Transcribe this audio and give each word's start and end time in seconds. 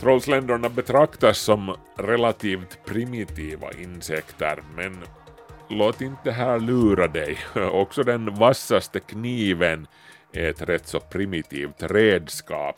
Trollsländerna 0.00 0.68
betraktas 0.68 1.38
som 1.38 1.76
relativt 1.96 2.84
primitiva 2.84 3.72
insekter, 3.72 4.62
men 4.76 4.96
låt 5.68 6.00
inte 6.00 6.30
här 6.30 6.60
lura 6.60 7.08
dig. 7.08 7.38
Också 7.72 8.02
den 8.02 8.34
vassaste 8.34 9.00
kniven 9.00 9.86
är 10.32 10.50
ett 10.50 10.62
rätt 10.62 10.88
så 10.88 11.00
primitivt 11.00 11.82
redskap, 11.82 12.76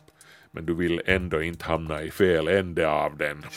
men 0.50 0.66
du 0.66 0.74
vill 0.74 1.03
ändå 1.06 1.43
inte 1.43 1.64
hamna 1.64 2.03
i 2.03 2.10
fel 2.10 2.48
ände 2.48 2.90
av 2.90 3.16
den. 3.16 3.42
10, 3.42 3.48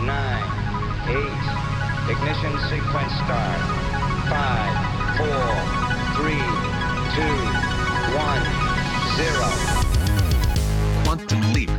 9, 0.00 0.12
8, 1.08 1.66
ignition 2.10 2.58
sequence 2.70 3.16
start. 3.24 3.62
5, 4.28 4.38
4, 5.18 5.26
3, 6.16 6.32
2, 7.42 7.45
zero. 9.16 9.40
Quantum 11.04 11.40
leap. 11.54 11.70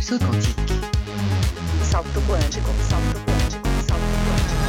Saut. 0.00 0.20
Salto 1.90 2.20
quântico. 2.26 2.70
Salto 2.88 3.18
quântico. 3.26 3.68
Salto 3.88 4.16
quântico. 4.26 4.64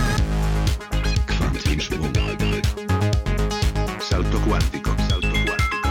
Kvantismo. 1.26 2.08
Salto 4.10 4.40
quântico. 4.48 4.90
Salto 4.90 4.90
quântico. 4.90 4.92
Salto 5.10 5.36
quantico. 5.46 5.82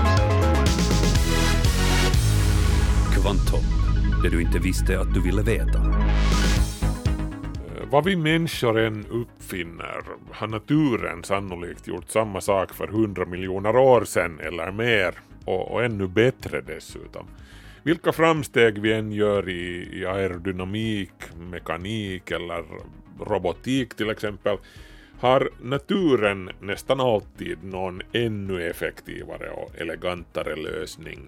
Kvanthopp, 3.14 3.64
det 4.22 4.28
du 4.28 4.42
inte 4.42 4.58
visste 4.58 5.00
att 5.00 5.14
du 5.14 5.20
ville 5.22 5.42
veta. 5.42 5.89
Vad 7.90 8.04
vi 8.04 8.16
människor 8.16 8.78
än 8.78 9.06
uppfinner 9.06 10.02
har 10.30 10.46
naturen 10.46 11.24
sannolikt 11.24 11.88
gjort 11.88 12.10
samma 12.10 12.40
sak 12.40 12.74
för 12.74 12.86
hundra 12.86 13.24
miljoner 13.24 13.76
år 13.76 14.04
sedan 14.04 14.40
eller 14.40 14.72
mer 14.72 15.14
och, 15.44 15.72
och 15.72 15.84
ännu 15.84 16.06
bättre 16.06 16.60
dessutom. 16.60 17.26
Vilka 17.82 18.12
framsteg 18.12 18.78
vi 18.78 18.92
än 18.92 19.12
gör 19.12 19.48
i, 19.48 19.88
i 19.92 20.06
aerodynamik, 20.06 21.12
mekanik 21.50 22.30
eller 22.30 22.64
robotik 23.20 23.94
till 23.94 24.10
exempel 24.10 24.56
har 25.18 25.50
naturen 25.62 26.50
nästan 26.60 27.00
alltid 27.00 27.64
någon 27.64 28.02
ännu 28.12 28.70
effektivare 28.70 29.50
och 29.50 29.78
elegantare 29.78 30.56
lösning. 30.56 31.20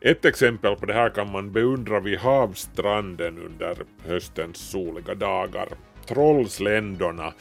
Ett 0.00 0.24
exempel 0.24 0.76
på 0.76 0.86
det 0.86 0.94
här 0.94 1.10
kan 1.10 1.32
man 1.32 1.52
beundra 1.52 2.00
vid 2.00 2.18
havsstranden 2.18 3.38
under 3.38 3.76
höstens 4.06 4.70
soliga 4.70 5.14
dagar. 5.14 5.68
Trollsländorna 6.06 7.32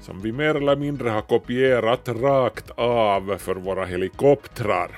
som 0.00 0.20
vi 0.20 0.32
mer 0.32 0.54
eller 0.54 0.76
mindre 0.76 1.08
har 1.08 1.22
kopierat 1.22 2.08
rakt 2.08 2.70
av 2.70 3.38
för 3.38 3.54
våra 3.54 3.84
helikoptrar. 3.84 4.90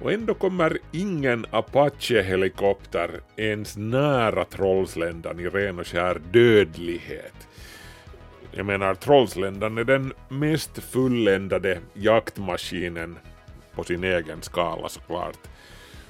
Och 0.00 0.12
ändå 0.12 0.34
kommer 0.34 0.78
ingen 0.92 1.46
Apache-helikopter 1.50 3.20
ens 3.36 3.76
nära 3.76 4.44
Trollsländan 4.44 5.40
i 5.40 5.48
ren 5.48 5.78
och 5.78 5.86
skär 5.86 6.20
dödlighet. 6.32 7.48
Jag 8.52 8.66
menar, 8.66 8.94
Trollsländan 8.94 9.78
är 9.78 9.84
den 9.84 10.12
mest 10.28 10.78
fulländade 10.78 11.78
jaktmaskinen 11.94 13.18
på 13.74 13.84
sin 13.84 14.04
egen 14.04 14.42
skala 14.42 14.88
såklart 14.88 15.38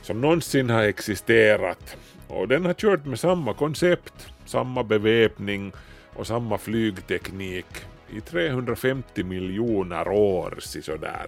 som 0.02 0.20
någonsin 0.20 0.70
har 0.70 0.82
existerat. 0.82 1.96
Och 2.28 2.48
den 2.48 2.64
har 2.64 2.74
kört 2.74 3.06
med 3.06 3.18
samma 3.18 3.54
koncept, 3.54 4.28
samma 4.44 4.84
beväpning 4.84 5.72
och 6.14 6.26
samma 6.26 6.58
flygteknik 6.58 7.66
i 8.10 8.20
350 8.20 9.24
miljoner 9.24 10.08
år 10.08 10.54
sådär. 10.60 11.26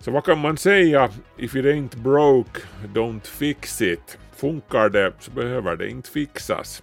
Så 0.00 0.10
vad 0.10 0.24
kan 0.24 0.38
man 0.38 0.56
säga? 0.56 1.10
If 1.36 1.56
it 1.56 1.64
ain't 1.64 1.96
broke, 1.96 2.60
don't 2.94 3.26
fix 3.26 3.82
it. 3.82 4.18
Funkar 4.36 4.88
det 4.88 5.12
så 5.18 5.30
behöver 5.30 5.76
det 5.76 5.90
inte 5.90 6.10
fixas. 6.10 6.82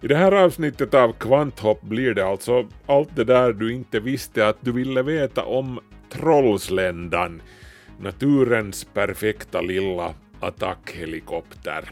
I 0.00 0.08
det 0.08 0.16
här 0.16 0.32
avsnittet 0.32 0.94
av 0.94 1.12
Kvanthopp 1.12 1.82
blir 1.82 2.14
det 2.14 2.26
alltså 2.26 2.66
allt 2.86 3.16
det 3.16 3.24
där 3.24 3.52
du 3.52 3.72
inte 3.72 4.00
visste 4.00 4.48
att 4.48 4.56
du 4.60 4.72
ville 4.72 5.02
veta 5.02 5.44
om 5.44 5.80
Trollsländan, 6.12 7.42
naturens 8.00 8.84
perfekta 8.84 9.60
lilla 9.60 10.14
attackhelikopter. 10.40 11.90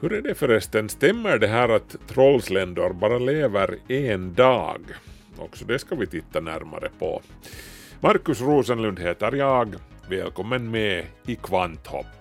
Hur 0.00 0.12
är 0.12 0.22
det 0.22 0.34
förresten, 0.34 0.88
stämmer 0.88 1.38
det 1.38 1.46
här 1.46 1.68
att 1.68 1.96
trollsländor 2.08 2.92
bara 2.92 3.18
lever 3.18 3.78
en 3.88 4.34
dag? 4.34 4.80
Också 5.38 5.64
det 5.64 5.78
ska 5.78 5.94
vi 5.94 6.06
titta 6.06 6.40
närmare 6.40 6.90
på. 6.98 7.22
Markus 8.00 8.40
Rosenlund 8.40 8.98
heter 8.98 9.32
jag. 9.32 9.74
Välkommen 10.08 10.70
med 10.70 11.04
i 11.26 11.36
Kvanthopp. 11.36 12.17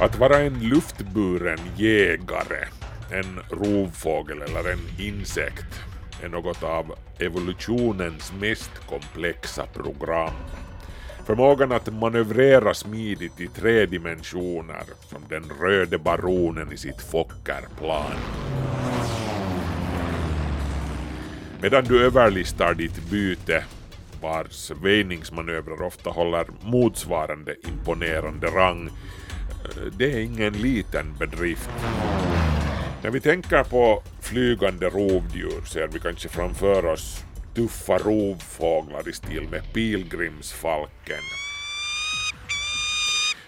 Att 0.00 0.18
vara 0.18 0.38
en 0.38 0.68
luftburen 0.68 1.58
jägare, 1.76 2.64
en 3.10 3.40
rovfågel 3.50 4.42
eller 4.42 4.72
en 4.72 4.78
insekt 4.98 5.80
är 6.22 6.28
något 6.28 6.62
av 6.62 6.94
evolutionens 7.18 8.32
mest 8.40 8.70
komplexa 8.88 9.66
program. 9.66 10.32
Förmågan 11.26 11.72
att 11.72 11.92
manövrera 11.92 12.74
smidigt 12.74 13.40
i 13.40 13.46
tre 13.46 13.86
dimensioner, 13.86 14.82
som 15.08 15.22
den 15.28 15.44
röde 15.60 15.98
baronen 15.98 16.72
i 16.72 16.76
sitt 16.76 17.02
Fokkerplan. 17.02 18.16
Medan 21.60 21.84
du 21.84 22.04
överlistar 22.04 22.74
ditt 22.74 23.10
byte, 23.10 23.64
vars 24.22 24.70
väjningsmanövrar 24.82 25.82
ofta 25.82 26.10
håller 26.10 26.46
motsvarande 26.62 27.56
imponerande 27.68 28.46
rang, 28.46 28.90
det 29.98 30.12
är 30.12 30.18
ingen 30.18 30.52
liten 30.52 31.14
bedrift. 31.18 31.70
När 33.02 33.10
vi 33.10 33.20
tänker 33.20 33.64
på 33.64 34.02
flygande 34.20 34.88
rovdjur 34.88 35.64
ser 35.64 35.88
vi 35.88 35.98
kanske 35.98 36.28
framför 36.28 36.86
oss 36.86 37.24
tuffa 37.54 37.98
rovfåglar 37.98 39.08
i 39.08 39.12
stil 39.12 39.48
med 39.50 39.72
pilgrimsfalken. 39.72 41.22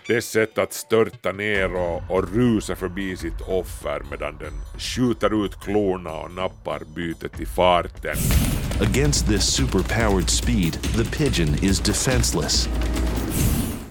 Dess 0.07 0.31
sätt 0.31 0.59
att 0.59 0.73
störta 0.73 1.33
ner 1.33 1.75
och, 1.75 2.03
och 2.11 2.35
rusa 2.35 2.77
förbi 2.77 3.17
sitt 3.17 3.41
offer 3.41 4.03
medan 4.11 4.39
den 4.39 4.53
skjuter 4.79 5.45
ut 5.45 5.61
klorna 5.61 6.13
och 6.13 6.31
nappar 6.31 6.83
bytet 6.95 7.41
i 7.41 7.47
farten. 7.47 8.17
Against 8.81 9.27
this 9.27 9.57
superpowered 9.57 10.31
speed, 10.31 10.73
the 10.73 11.05
pigeon 11.05 11.55
is 11.63 11.81
defenseless 11.81 12.69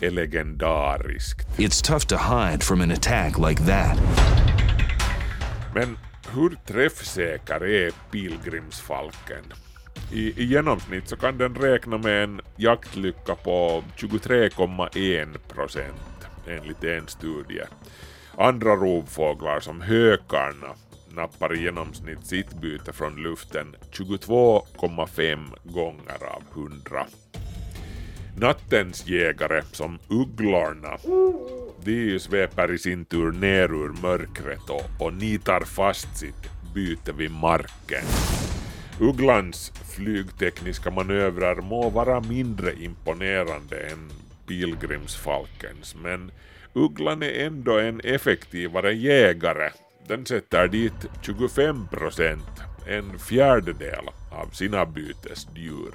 är 0.01 0.11
legendariskt. 0.11 1.47
It's 1.57 1.85
tough 1.85 2.05
to 2.05 2.15
hide 2.15 2.65
from 2.65 2.81
an 2.81 2.91
attack 2.91 3.37
like 3.49 3.63
that. 3.63 3.97
Men 5.75 5.97
hur 6.33 6.57
träffsäker 6.65 7.65
är 7.65 7.91
pilgrimsfalken? 8.11 9.43
I, 10.11 10.43
I 10.43 10.45
genomsnitt 10.45 11.09
så 11.09 11.17
kan 11.17 11.37
den 11.37 11.55
räkna 11.55 11.97
med 11.97 12.23
en 12.23 12.41
jaktlycka 12.55 13.35
på 13.35 13.83
23,1 13.97 15.37
procent 15.53 16.27
enligt 16.47 16.83
en 16.83 17.07
studie. 17.07 17.63
Andra 18.37 18.75
rovfåglar 18.75 19.59
som 19.59 19.81
hökarna 19.81 20.75
nappar 21.09 21.55
i 21.55 21.63
genomsnitt 21.63 22.25
sitt 22.25 22.61
byte 22.61 22.93
från 22.93 23.15
luften 23.15 23.75
22,5 23.91 25.55
gånger 25.63 26.23
av 26.35 26.43
100. 26.53 27.05
Nattens 28.39 29.07
jägare 29.07 29.61
som 29.71 29.99
ugglorna, 30.09 30.97
de 31.83 32.19
sveper 32.19 32.73
i 32.73 32.77
sin 32.77 33.05
tur 33.05 33.31
ner 33.31 33.63
ur 33.63 34.01
mörkret 34.01 34.69
och, 34.69 35.05
och 35.05 35.13
nitar 35.13 35.61
fast 35.61 36.17
sitt 36.17 36.49
byte 36.73 37.11
vid 37.11 37.31
marken. 37.31 38.03
Ugglans 38.99 39.71
flygtekniska 39.95 40.91
manövrar 40.91 41.55
må 41.55 41.89
vara 41.89 42.21
mindre 42.21 42.73
imponerande 42.83 43.79
än 43.79 44.09
pilgrimsfalkens, 44.47 45.95
men 46.03 46.31
ugglan 46.73 47.23
är 47.23 47.45
ändå 47.45 47.79
en 47.79 47.99
effektivare 47.99 48.93
jägare. 48.93 49.69
Den 50.07 50.25
sätter 50.25 50.67
dit 50.67 51.05
25 51.21 51.87
procent, 51.87 52.61
en 52.87 53.19
fjärdedel 53.19 54.09
av 54.31 54.49
sina 54.51 54.85
bytesdjur. 54.85 55.93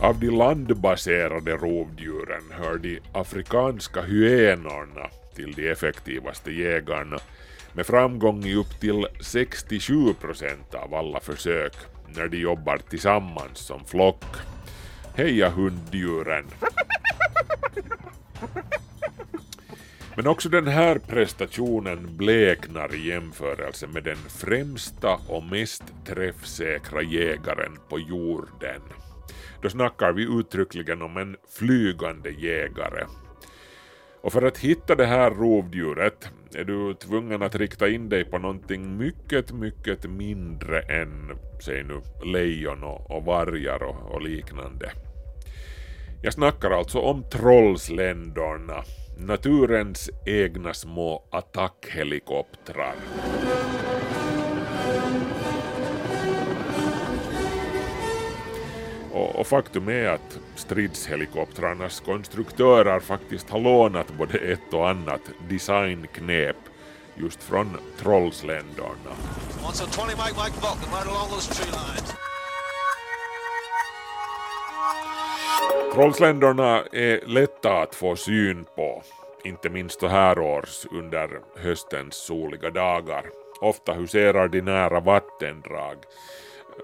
Av 0.00 0.20
de 0.20 0.30
landbaserade 0.30 1.56
rovdjuren 1.56 2.42
hör 2.50 2.78
de 2.78 3.00
afrikanska 3.12 4.02
hyenorna 4.02 5.10
till 5.34 5.52
de 5.52 5.70
effektivaste 5.70 6.52
jägarna 6.52 7.18
med 7.72 7.86
framgång 7.86 8.44
i 8.44 8.54
upp 8.54 8.80
till 8.80 9.06
67 9.20 10.14
procent 10.14 10.74
av 10.74 10.94
alla 10.94 11.20
försök 11.20 11.72
när 12.08 12.28
de 12.28 12.36
jobbar 12.36 12.78
tillsammans 12.90 13.58
som 13.58 13.84
flock. 13.84 14.24
Heja 15.14 15.50
hunddjuren! 15.50 16.46
Men 20.16 20.26
också 20.26 20.48
den 20.48 20.66
här 20.66 20.98
prestationen 20.98 22.16
bleknar 22.16 22.94
i 22.94 23.08
jämförelse 23.08 23.86
med 23.86 24.04
den 24.04 24.16
främsta 24.16 25.18
och 25.28 25.44
mest 25.44 25.82
träffsäkra 26.06 27.02
jägaren 27.02 27.78
på 27.88 27.98
jorden. 27.98 28.80
Då 29.62 29.70
snackar 29.70 30.12
vi 30.12 30.22
uttryckligen 30.40 31.02
om 31.02 31.16
en 31.16 31.36
flygande 31.58 32.30
jägare. 32.30 33.04
Och 34.22 34.32
för 34.32 34.42
att 34.42 34.58
hitta 34.58 34.94
det 34.94 35.06
här 35.06 35.30
rovdjuret 35.30 36.30
är 36.54 36.64
du 36.64 36.94
tvungen 36.94 37.42
att 37.42 37.54
rikta 37.54 37.88
in 37.88 38.08
dig 38.08 38.24
på 38.24 38.38
någonting 38.38 38.96
mycket, 38.96 39.52
mycket 39.52 40.10
mindre 40.10 40.80
än, 40.80 41.32
säg 41.64 41.84
nu, 41.84 42.00
lejon 42.24 42.84
och, 42.84 43.10
och 43.10 43.24
vargar 43.24 43.82
och, 43.82 44.14
och 44.14 44.22
liknande. 44.22 44.90
Jag 46.22 46.32
snackar 46.32 46.70
alltså 46.70 46.98
om 46.98 47.24
trollsländorna, 47.30 48.84
naturens 49.18 50.10
egna 50.26 50.74
små 50.74 51.22
attackhelikoptrar. 51.30 52.94
Och, 59.12 59.46
faktum 59.46 59.88
är 59.88 60.08
att 60.08 60.38
stridshelikoptrarnas 60.54 62.00
konstruktörer 62.00 63.00
faktiskt 63.00 63.50
har 63.50 63.60
lånat 63.60 64.12
både 64.18 64.38
ett 64.38 64.74
och 64.74 64.88
annat 64.88 65.22
designknep 65.48 66.56
just 67.16 67.42
från 67.42 67.76
trollsländorna. 67.98 69.14
Right 71.82 72.14
Trollsländerna. 75.50 75.94
Trollsländorna 75.94 76.84
är 76.92 77.26
lätta 77.26 77.80
att 77.82 77.94
få 77.94 78.16
syn 78.16 78.64
på, 78.76 79.02
inte 79.44 79.70
minst 79.70 80.00
så 80.00 80.06
här 80.06 80.38
års 80.38 80.86
under 80.90 81.40
höstens 81.56 82.14
soliga 82.14 82.70
dagar. 82.70 83.24
Ofta 83.60 83.92
huserar 83.92 84.48
de 84.48 84.60
nära 84.60 85.00
vattendrag. 85.00 85.96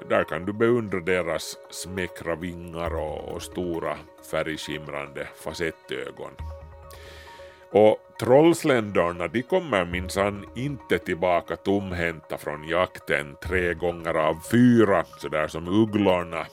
Där 0.09 0.25
kan 0.25 0.45
du 0.45 0.53
beundra 0.53 1.01
deras 1.01 1.57
smäckra 1.71 2.35
vingar 2.35 2.95
och, 2.95 3.35
och 3.35 3.43
stora 3.43 3.97
färgskimrande 4.31 5.29
facettögon. 5.37 6.33
Och 7.71 7.99
trollsländorna 8.21 9.29
de 9.29 9.43
kommer 9.43 9.85
minsann 9.85 10.45
inte 10.55 10.99
tillbaka 10.99 11.57
tomhänta 11.57 12.39
från 12.39 12.69
jakten 12.69 13.37
tre 13.43 13.75
gånger 13.75 14.15
av 14.15 14.37
fyra, 14.51 15.05
sådär 15.05 15.49
som 15.49 15.69
ugglorna. 15.69 16.47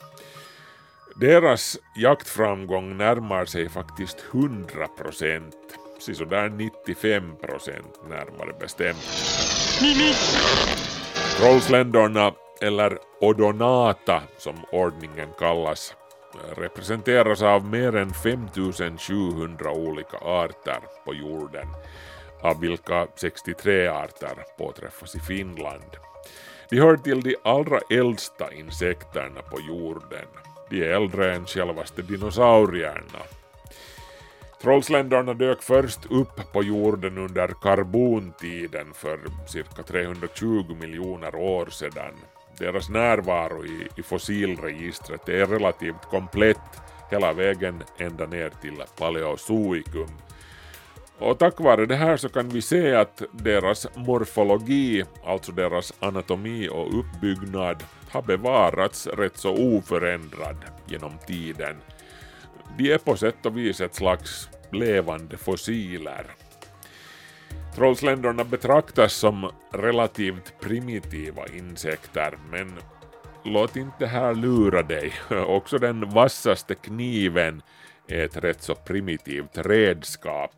Deras 1.16 1.78
jaktframgång 1.96 2.98
närmar 2.98 3.46
sig 3.46 3.70
faktiskt 3.70 4.26
100 4.34 4.88
procent, 4.88 5.56
sådär 6.00 6.50
95 6.50 7.36
procent 7.42 8.00
närmare 8.10 8.54
bestämt. 8.60 8.98
Trollsländorna, 11.38 12.34
eller 12.62 12.98
Odonata 13.22 14.24
som 14.38 14.56
ordningen 14.72 15.30
kallas, 15.40 15.96
representeras 16.58 17.42
av 17.42 17.66
mer 17.66 17.96
än 17.96 18.14
5700 18.14 19.72
olika 19.72 20.18
arter 20.18 20.80
på 21.06 21.14
jorden, 21.14 21.68
av 22.42 22.60
vilka 22.60 23.08
63 23.16 23.88
arter 23.88 24.36
påträffas 24.58 25.16
i 25.16 25.20
Finland. 25.20 25.98
De 26.70 26.80
hör 26.80 26.98
till 26.98 27.22
de 27.22 27.36
allra 27.44 27.80
äldsta 27.90 28.54
insekterna 28.54 29.42
på 29.42 29.60
jorden. 29.62 30.28
De 30.74 30.82
är 30.82 30.94
äldre 30.96 31.36
än 31.36 31.46
självaste 31.46 32.02
dinosaurierna. 32.02 33.20
Trollsländorna 34.62 35.34
dök 35.34 35.62
först 35.62 36.00
upp 36.12 36.52
på 36.54 36.64
jorden 36.64 37.18
under 37.18 37.48
karbontiden 37.48 38.94
för 38.94 39.20
cirka 39.48 39.84
320 39.84 40.76
miljoner 40.80 41.36
år 41.36 41.66
sedan. 41.66 42.14
Deras 42.60 42.90
närvaro 42.90 43.66
i, 43.66 43.88
i 43.98 44.04
fossilregistret 44.04 45.30
är 45.30 45.46
relativt 45.46 46.02
komplett 46.10 46.82
hela 47.12 47.34
vägen 47.34 47.84
ända 47.98 48.26
ner 48.26 48.52
till 48.62 48.84
Paleozoikum. 48.98 50.10
Och 51.20 51.40
tack 51.40 51.60
vare 51.60 51.86
det 51.86 51.96
här 51.96 52.18
så 52.18 52.30
kan 52.30 52.50
vi 52.50 52.62
se 52.62 52.96
att 52.96 53.22
deras 53.32 53.88
morfologi, 53.96 55.04
alltså 55.26 55.52
deras 55.52 55.94
anatomi 56.00 56.70
och 56.70 57.00
uppbyggnad, 57.00 57.84
har 58.14 58.22
bevarats 58.22 59.08
rätt 59.08 59.38
så 59.38 59.52
oförändrad 59.52 60.58
genom 60.88 61.18
tiden. 61.28 61.76
De 62.78 62.94
är 62.94 62.98
på 62.98 63.18
sätt 63.18 63.46
och 63.46 63.58
vis 63.58 63.82
ett 63.82 63.96
slags 63.96 64.50
levande 64.72 65.38
fossiler. 65.38 66.26
Trollsländorna 67.76 68.44
betraktas 68.44 69.14
som 69.14 69.52
relativt 69.72 70.54
primitiva 70.62 71.48
insekter, 71.48 72.38
men 72.52 72.74
låt 73.44 73.76
inte 73.76 74.06
här 74.06 74.34
lura 74.34 74.84
dig. 74.84 75.14
Också 75.48 75.78
den 75.78 76.10
vassaste 76.10 76.76
kniven 76.76 77.62
är 78.08 78.26
ett 78.26 78.38
rätt 78.38 78.62
så 78.62 78.76
primitivt 78.76 79.58
redskap, 79.58 80.52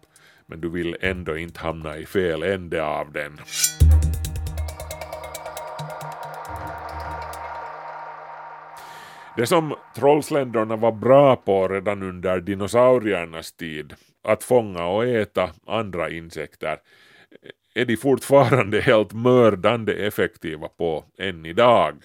men 0.45 0.61
du 0.61 0.69
vill 0.69 0.97
ändå 1.01 1.37
inte 1.37 1.59
hamna 1.59 1.97
i 1.97 2.05
fel 2.05 2.43
ände 2.43 2.85
av 2.85 3.11
den. 3.11 3.39
Det 9.37 9.47
som 9.47 9.75
trollsländorna 9.95 10.75
var 10.75 10.91
bra 10.91 11.35
på 11.35 11.67
redan 11.67 12.03
under 12.03 12.39
dinosauriernas 12.39 13.51
tid, 13.51 13.93
att 14.23 14.43
fånga 14.43 14.85
och 14.85 15.05
äta 15.05 15.49
andra 15.67 16.09
insekter, 16.09 16.77
är 17.73 17.85
de 17.85 17.97
fortfarande 17.97 18.81
helt 18.81 19.13
mördande 19.13 19.93
effektiva 19.93 20.67
på 20.67 21.05
än 21.17 21.45
idag. 21.45 21.95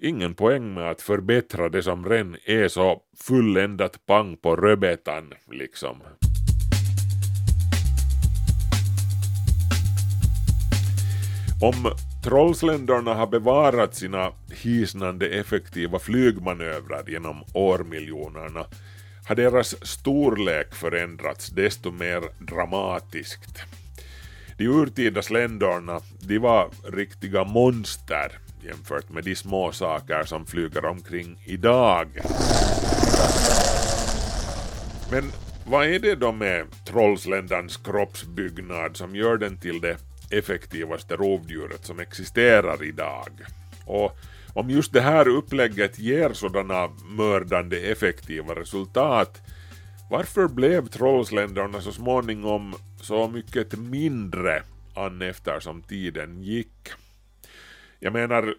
Ingen 0.00 0.34
poäng 0.34 0.74
med 0.74 0.90
att 0.90 1.02
förbättra 1.02 1.68
det 1.68 1.82
som 1.82 2.08
redan 2.08 2.36
är 2.44 2.68
så 2.68 3.02
fulländat 3.26 4.06
pang 4.06 4.36
på 4.36 4.56
rödbetan, 4.56 5.32
liksom. 5.50 6.02
Om 11.60 11.90
trollsländorna 12.26 13.14
har 13.14 13.26
bevarat 13.26 13.94
sina 13.94 14.32
hisnande 14.50 15.26
effektiva 15.26 15.98
flygmanövrar 15.98 17.04
genom 17.06 17.44
årmiljonerna 17.52 18.66
har 19.26 19.34
deras 19.34 19.86
storlek 19.86 20.74
förändrats 20.74 21.48
desto 21.48 21.90
mer 21.90 22.22
dramatiskt. 22.38 23.62
De 24.58 24.64
urtida 24.64 25.22
sländorna 25.22 26.00
de 26.20 26.38
var 26.38 26.70
riktiga 26.92 27.44
monster 27.44 28.38
jämfört 28.64 29.10
med 29.10 29.24
de 29.24 29.36
små 29.36 29.72
saker 29.72 30.24
som 30.24 30.46
flyger 30.46 30.84
omkring 30.84 31.42
idag. 31.44 32.08
Men 35.10 35.32
vad 35.66 35.86
är 35.86 35.98
det 35.98 36.14
då 36.14 36.32
med 36.32 36.66
trollsländans 36.86 37.76
kroppsbyggnad 37.76 38.96
som 38.96 39.16
gör 39.16 39.36
den 39.36 39.56
till 39.56 39.80
det 39.80 39.96
effektivaste 40.30 41.16
rovdjuret 41.16 41.84
som 41.84 42.00
existerar 42.00 42.84
idag? 42.84 43.30
Och 43.86 44.18
om 44.54 44.70
just 44.70 44.92
det 44.92 45.00
här 45.00 45.28
upplägget 45.28 45.98
ger 45.98 46.32
sådana 46.32 46.90
mördande 47.08 47.76
effektiva 47.76 48.54
resultat, 48.54 49.40
varför 50.10 50.48
blev 50.48 50.86
trollsländorna 50.86 51.80
så 51.80 51.92
småningom 51.92 52.74
så 53.00 53.28
mycket 53.28 53.78
mindre 53.78 54.62
an 54.94 55.22
eftersom 55.22 55.82
tiden 55.82 56.42
gick? 56.42 56.88
Jag 58.00 58.12
menar, 58.12 58.54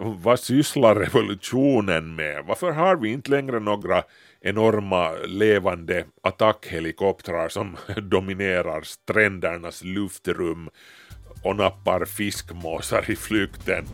vad 0.00 0.40
sysslar 0.40 0.94
revolutionen 0.94 2.14
med? 2.16 2.44
Varför 2.46 2.72
har 2.72 2.96
vi 2.96 3.12
inte 3.12 3.30
längre 3.30 3.60
några 3.60 4.02
enorma 4.40 5.12
levande 5.26 6.04
attackhelikoptrar 6.22 7.48
som 7.48 7.76
dominerar 8.02 8.82
strändernas 8.82 9.84
luftrum 9.84 10.70
och 11.44 11.56
nappar 11.56 12.04
fiskmåsar 12.04 13.10
i 13.10 13.16
flykten? 13.16 13.84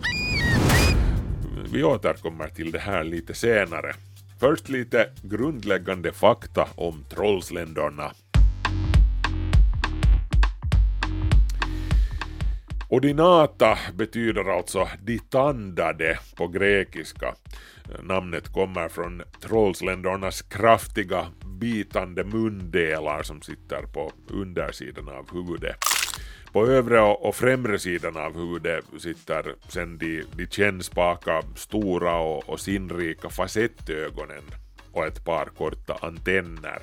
Vi 1.73 1.83
återkommer 1.83 2.49
till 2.49 2.71
det 2.71 2.79
här 2.79 3.05
lite 3.05 3.35
senare. 3.35 3.93
Först 4.41 4.69
lite 4.69 5.11
grundläggande 5.23 6.13
fakta 6.13 6.69
om 6.75 7.05
trollsländorna. 7.11 8.13
Ordinata 12.89 13.79
betyder 13.95 14.57
alltså 14.57 14.89
ditandade 15.03 16.19
på 16.37 16.49
grekiska. 16.49 17.35
Namnet 18.03 18.53
kommer 18.53 18.89
från 18.89 19.23
trollsländornas 19.41 20.43
kraftiga 20.43 21.27
bitande 21.61 22.25
mundelar 22.25 23.23
som 23.23 23.43
sitter 23.43 23.83
på 23.83 24.13
undersidan 24.29 25.09
av 25.09 25.31
huvudet. 25.33 26.00
På 26.53 26.67
övre 26.67 27.01
och 27.01 27.35
främre 27.35 27.79
sidan 27.79 28.17
av 28.17 28.35
huvudet 28.35 28.85
sitter 28.99 29.55
sen 29.69 29.99
de, 29.99 30.25
de 30.37 30.47
kännspaka, 30.47 31.43
stora 31.57 32.17
och, 32.17 32.49
och 32.49 32.61
sinnrika 32.61 33.29
facettögonen 33.29 34.43
och 34.93 35.07
ett 35.07 35.25
par 35.25 35.47
korta 35.47 35.99
antenner. 36.03 36.83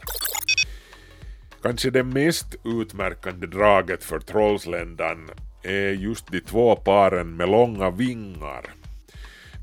Kanske 1.62 1.90
det 1.90 2.04
mest 2.04 2.56
utmärkande 2.64 3.48
draget 3.48 4.04
för 4.04 4.20
Trollsländan 4.20 5.30
är 5.64 5.92
just 5.92 6.32
de 6.32 6.42
två 6.42 6.76
paren 6.76 7.36
med 7.36 7.50
långa 7.50 7.90
vingar. 7.90 8.74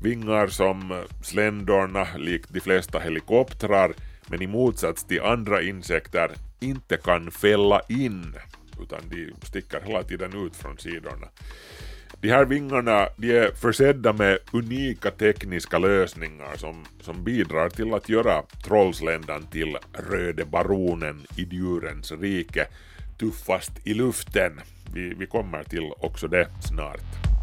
Vingar 0.01 0.47
som 0.47 1.03
sländorna, 1.23 2.07
likt 2.17 2.49
de 2.53 2.59
flesta 2.59 2.99
helikoptrar, 2.99 3.93
men 4.27 4.41
i 4.41 4.47
motsats 4.47 5.03
till 5.03 5.21
andra 5.21 5.61
insekter 5.61 6.31
inte 6.59 6.97
kan 6.97 7.31
fälla 7.31 7.81
in, 7.89 8.35
utan 8.81 8.99
de 9.09 9.33
sticker 9.45 9.81
hela 9.81 10.03
tiden 10.03 10.45
ut 10.45 10.55
från 10.55 10.77
sidorna. 10.77 11.27
De 12.21 12.29
här 12.29 12.45
vingarna 12.45 13.07
de 13.17 13.37
är 13.37 13.51
försedda 13.51 14.13
med 14.13 14.37
unika 14.53 15.11
tekniska 15.11 15.77
lösningar 15.77 16.55
som, 16.55 16.85
som 17.01 17.23
bidrar 17.23 17.69
till 17.69 17.93
att 17.93 18.09
göra 18.09 18.43
Trollsländan 18.65 19.47
till 19.47 19.77
röde 19.93 20.45
baronen 20.45 21.25
i 21.37 21.47
djurens 21.51 22.11
rike, 22.11 22.67
tuffast 23.19 23.71
i 23.83 23.93
luften. 23.93 24.61
Vi, 24.93 25.13
vi 25.13 25.25
kommer 25.25 25.63
till 25.63 25.91
också 25.97 26.27
det 26.27 26.47
snart. 26.61 27.34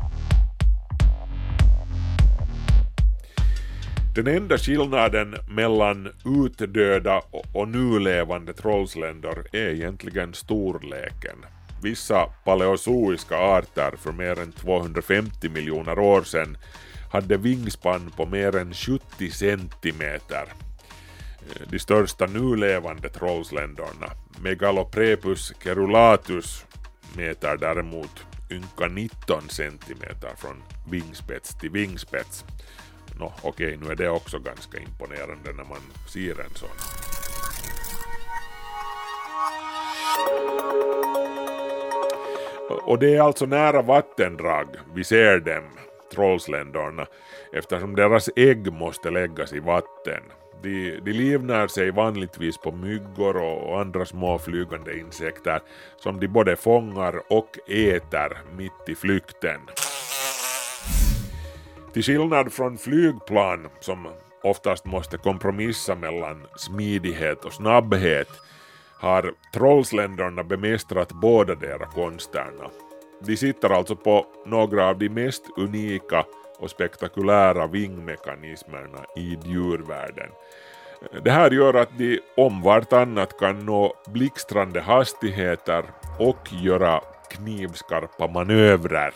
Den 4.15 4.27
enda 4.27 4.59
skillnaden 4.59 5.37
mellan 5.49 6.09
utdöda 6.25 7.23
och, 7.31 7.47
nulevande 7.53 7.69
nu 7.69 7.99
levande 7.99 8.53
trollsländor 8.53 9.47
är 9.53 9.69
egentligen 9.69 10.35
storleken. 10.35 11.37
Vissa 11.83 12.27
paleozoiska 12.45 13.39
arter 13.39 13.95
för 13.97 14.13
mer 14.13 14.39
än 14.41 14.53
250 14.53 15.49
miljoner 15.49 15.99
år 15.99 16.23
sedan 16.23 16.57
hade 17.13 17.37
vingspann 17.37 18.11
på 18.17 18.27
mer 18.27 18.57
än 18.57 18.75
70 18.75 19.31
centimeter. 19.31 20.45
Eh, 21.49 21.69
de 21.71 21.79
största 21.79 22.27
nu 22.27 22.57
levande 22.57 23.09
trollsländorna, 23.09 24.11
Megaloprepus 24.43 25.53
kerulatus, 25.65 26.65
mäter 27.17 27.57
däremot 27.57 28.25
ynka 28.51 28.89
19 28.89 29.49
centimeter 29.49 30.31
från 30.37 30.63
vingspets 30.91 31.55
till 31.55 31.71
vingspets. 31.71 32.45
Nå, 33.19 33.33
okej, 33.43 33.79
nu 33.83 33.91
är 33.91 33.97
det 33.97 34.09
också 34.09 34.39
ganska 34.39 34.79
imponerande 34.79 35.53
när 35.53 35.65
man 35.65 35.81
ser 36.09 36.41
en 36.41 36.55
sån. 36.55 36.69
Och 42.83 42.99
det 42.99 43.17
är 43.17 43.21
alltså 43.21 43.47
nära 43.47 43.83
vattendrag 43.83 44.67
vi 44.95 45.05
ser 45.05 45.41
dem, 45.41 45.65
trollsländorna, 46.15 47.07
eftersom 47.53 47.97
deras 47.97 48.31
ägg 48.37 48.73
måste 48.73 49.11
läggas 49.11 49.53
i 49.53 49.61
vatten. 49.61 50.23
De, 50.63 51.01
de 51.05 51.13
livnär 51.13 51.67
sig 51.67 51.91
vanligtvis 51.91 52.59
på 52.59 52.73
myggor 52.73 53.37
och 53.37 53.81
andra 53.81 54.05
små 54.05 54.39
flygande 54.39 54.99
insekter 54.99 55.61
som 55.97 56.21
de 56.21 56.29
både 56.29 56.57
fångar 56.57 57.23
och 57.29 57.59
äter 57.69 58.39
mitt 58.57 58.89
i 58.89 58.95
flykten. 58.95 59.61
Till 61.93 62.03
skillnad 62.03 62.53
från 62.53 62.79
flygplan 62.79 63.69
som 63.81 64.09
oftast 64.43 64.85
måste 64.85 65.19
kompromissa 65.19 65.95
mellan 65.95 66.47
smidighet 66.57 67.45
och 67.45 67.53
snabbhet 67.53 68.29
har 69.01 69.33
trollsländorna 69.55 70.45
bemästrat 70.45 71.13
båda 71.13 71.55
deras 71.55 71.95
konsterna. 71.95 72.71
De 73.27 73.37
sitter 73.37 73.71
alltså 73.71 73.97
på 73.97 74.27
några 74.47 74.89
av 74.89 74.99
de 74.99 75.09
mest 75.09 75.43
unika 75.57 76.25
och 76.59 76.71
spektakulära 76.71 77.67
vingmekanismerna 77.67 79.05
i 79.17 79.39
djurvärlden. 79.45 80.31
Det 81.25 81.31
här 81.31 81.51
gör 81.51 81.75
att 81.75 81.99
de 81.99 82.21
om 82.37 82.63
vartannat 82.63 83.39
kan 83.39 83.67
nå 83.67 83.95
blixtrande 84.07 84.81
hastigheter 84.81 85.85
och 86.19 86.53
göra 86.63 87.01
knivskarpa 87.31 88.27
manövrer. 88.27 89.15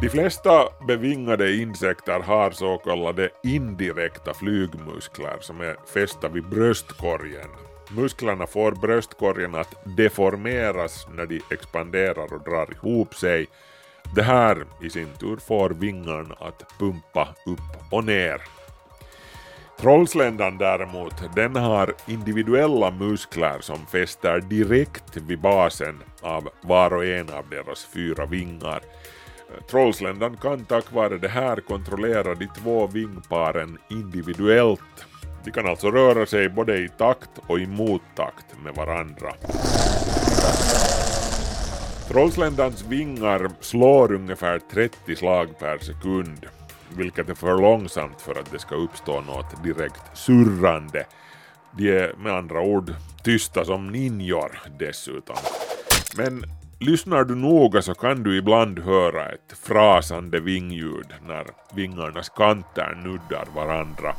De 0.00 0.08
flesta 0.08 0.68
bevingade 0.86 1.56
insekter 1.56 2.20
har 2.20 2.50
så 2.50 2.78
kallade 2.78 3.30
indirekta 3.42 4.34
flygmuskler 4.34 5.36
som 5.40 5.60
är 5.60 5.76
fästa 5.94 6.28
vid 6.28 6.48
bröstkorgen. 6.48 7.48
Musklerna 7.90 8.46
får 8.46 8.72
bröstkorgen 8.72 9.54
att 9.54 9.74
deformeras 9.96 11.06
när 11.16 11.26
de 11.26 11.40
expanderar 11.50 12.34
och 12.34 12.44
drar 12.44 12.72
ihop 12.72 13.14
sig. 13.14 13.46
Det 14.14 14.22
här 14.22 14.64
i 14.82 14.90
sin 14.90 15.08
tur 15.20 15.36
får 15.36 15.70
vingarna 15.70 16.34
att 16.40 16.78
pumpa 16.78 17.28
upp 17.46 17.92
och 17.92 18.04
ner. 18.04 18.42
Trollsländan 19.80 20.58
däremot, 20.58 21.34
den 21.34 21.56
har 21.56 21.94
individuella 22.06 22.90
muskler 22.90 23.60
som 23.60 23.86
fäster 23.86 24.40
direkt 24.40 25.16
vid 25.16 25.40
basen 25.40 26.02
av 26.20 26.48
var 26.62 26.92
och 26.92 27.04
en 27.04 27.30
av 27.30 27.48
deras 27.50 27.86
fyra 27.94 28.26
vingar. 28.26 28.80
Trollsländan 29.70 30.36
kan 30.36 30.64
tack 30.64 30.92
vare 30.92 31.18
det 31.18 31.28
här 31.28 31.60
kontrollera 31.60 32.34
de 32.34 32.48
två 32.48 32.86
vingparen 32.86 33.78
individuellt. 33.90 35.06
De 35.44 35.50
kan 35.50 35.66
alltså 35.66 35.90
röra 35.90 36.26
sig 36.26 36.48
både 36.48 36.78
i 36.78 36.88
takt 36.88 37.30
och 37.46 37.58
i 37.58 37.66
mottakt 37.66 38.46
med 38.64 38.74
varandra. 38.74 39.32
Trollsländans 42.08 42.84
vingar 42.84 43.50
slår 43.60 44.12
ungefär 44.12 44.58
30 44.58 45.16
slag 45.16 45.58
per 45.58 45.78
sekund, 45.78 46.46
vilket 46.96 47.28
är 47.28 47.34
för 47.34 47.60
långsamt 47.60 48.20
för 48.20 48.40
att 48.40 48.50
det 48.50 48.58
ska 48.58 48.74
uppstå 48.74 49.20
något 49.20 49.62
direkt 49.62 50.16
surrande. 50.18 51.06
De 51.76 51.90
är 51.90 52.14
med 52.16 52.32
andra 52.32 52.60
ord 52.60 52.94
tysta 53.24 53.64
som 53.64 53.86
ninjor 53.86 54.58
dessutom. 54.78 55.36
Men 56.16 56.44
lyssnar 56.78 57.24
du 57.24 57.34
noga 57.34 57.82
så 57.82 57.94
kan 57.94 58.22
du 58.22 58.38
ibland 58.38 58.78
höra 58.78 59.28
ett 59.28 59.52
frasande 59.62 60.40
vingljud 60.40 61.06
när 61.26 61.46
vingarnas 61.74 62.28
kanter 62.28 62.94
nuddar 63.04 63.46
varandra. 63.54 64.14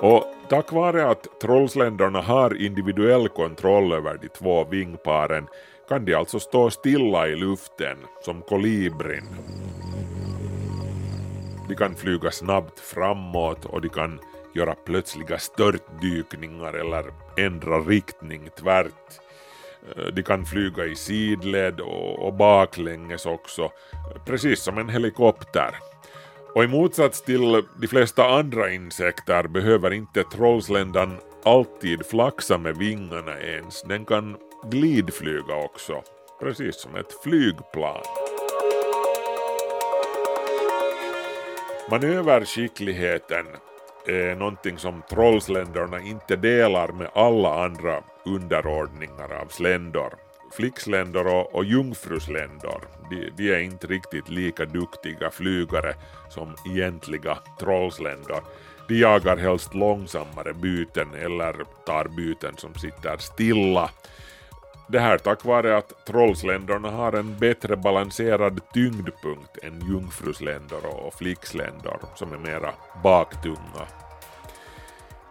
Och 0.00 0.24
tack 0.48 0.72
vare 0.72 1.10
att 1.10 1.40
trollsländorna 1.40 2.20
har 2.20 2.62
individuell 2.62 3.28
kontroll 3.28 3.92
över 3.92 4.18
de 4.22 4.28
två 4.28 4.64
vingparen 4.64 5.46
kan 5.88 6.04
de 6.04 6.14
alltså 6.14 6.40
stå 6.40 6.70
stilla 6.70 7.28
i 7.28 7.36
luften 7.36 7.96
som 8.22 8.42
kolibrin. 8.42 9.28
De 11.68 11.74
kan 11.74 11.94
flyga 11.94 12.30
snabbt 12.30 12.80
framåt 12.80 13.64
och 13.64 13.80
de 13.80 13.88
kan 13.88 14.20
göra 14.56 14.74
plötsliga 14.74 15.38
störtdykningar 15.38 16.72
eller 16.72 17.04
ändra 17.36 17.78
riktning 17.80 18.48
tvärt. 18.58 19.20
Eh, 19.96 20.06
de 20.06 20.22
kan 20.22 20.46
flyga 20.46 20.84
i 20.84 20.94
sidled 20.94 21.80
och, 21.80 22.34
baklänges 22.34 23.26
också, 23.26 23.70
precis 24.26 24.60
som 24.60 24.78
en 24.78 24.88
helikopter. 24.88 25.70
Och 26.54 26.64
i 26.64 26.66
motsats 26.66 27.22
till 27.22 27.62
de 27.80 27.86
flesta 27.88 28.24
andra 28.24 28.72
insekter 28.72 29.48
behöver 29.48 29.92
inte 29.92 30.24
trollsländan 30.24 31.18
alltid 31.44 32.06
flaxa 32.06 32.58
med 32.58 32.76
vingarna 32.76 33.40
ens, 33.40 33.82
den 33.82 34.04
kan 34.04 34.36
glidflyga 34.70 35.54
också, 35.64 36.02
precis 36.40 36.80
som 36.80 36.96
ett 36.96 37.22
flygplan. 37.22 38.02
Manöverskickligheten 41.90 43.46
är 44.06 44.36
någonting 44.36 44.78
som 44.78 45.02
trollsländerna 45.10 46.00
inte 46.00 46.36
delar 46.36 46.92
med 46.92 47.10
alla 47.14 47.64
andra 47.64 48.02
underordningar 48.24 49.32
av 49.42 49.46
sländor. 49.46 50.14
Flicksländor 50.52 51.26
och, 51.26 51.54
och 51.54 51.64
jungfrusländor, 51.64 52.80
de, 53.10 53.30
de 53.36 53.52
är 53.52 53.58
inte 53.58 53.86
riktigt 53.86 54.28
lika 54.28 54.64
duktiga 54.64 55.30
flygare 55.30 55.94
som 56.28 56.54
egentliga 56.66 57.38
trollsländor. 57.60 58.40
De 58.88 58.94
jagar 58.98 59.36
helst 59.36 59.74
långsammare 59.74 60.54
byten 60.54 61.14
eller 61.14 61.54
tar 61.86 62.08
byten 62.16 62.56
som 62.56 62.74
sitter 62.74 63.16
stilla. 63.16 63.90
Det 64.88 65.00
här 65.00 65.18
tack 65.18 65.44
vare 65.44 65.76
att 65.76 66.06
trollsländorna 66.06 66.90
har 66.90 67.12
en 67.12 67.38
bättre 67.38 67.76
balanserad 67.76 68.60
tyngdpunkt 68.74 69.58
än 69.62 69.88
jungfrusländor 69.88 70.86
och 70.86 71.14
flicksländor 71.14 72.00
som 72.14 72.32
är 72.32 72.38
mera 72.38 72.72
baktunga. 73.02 73.86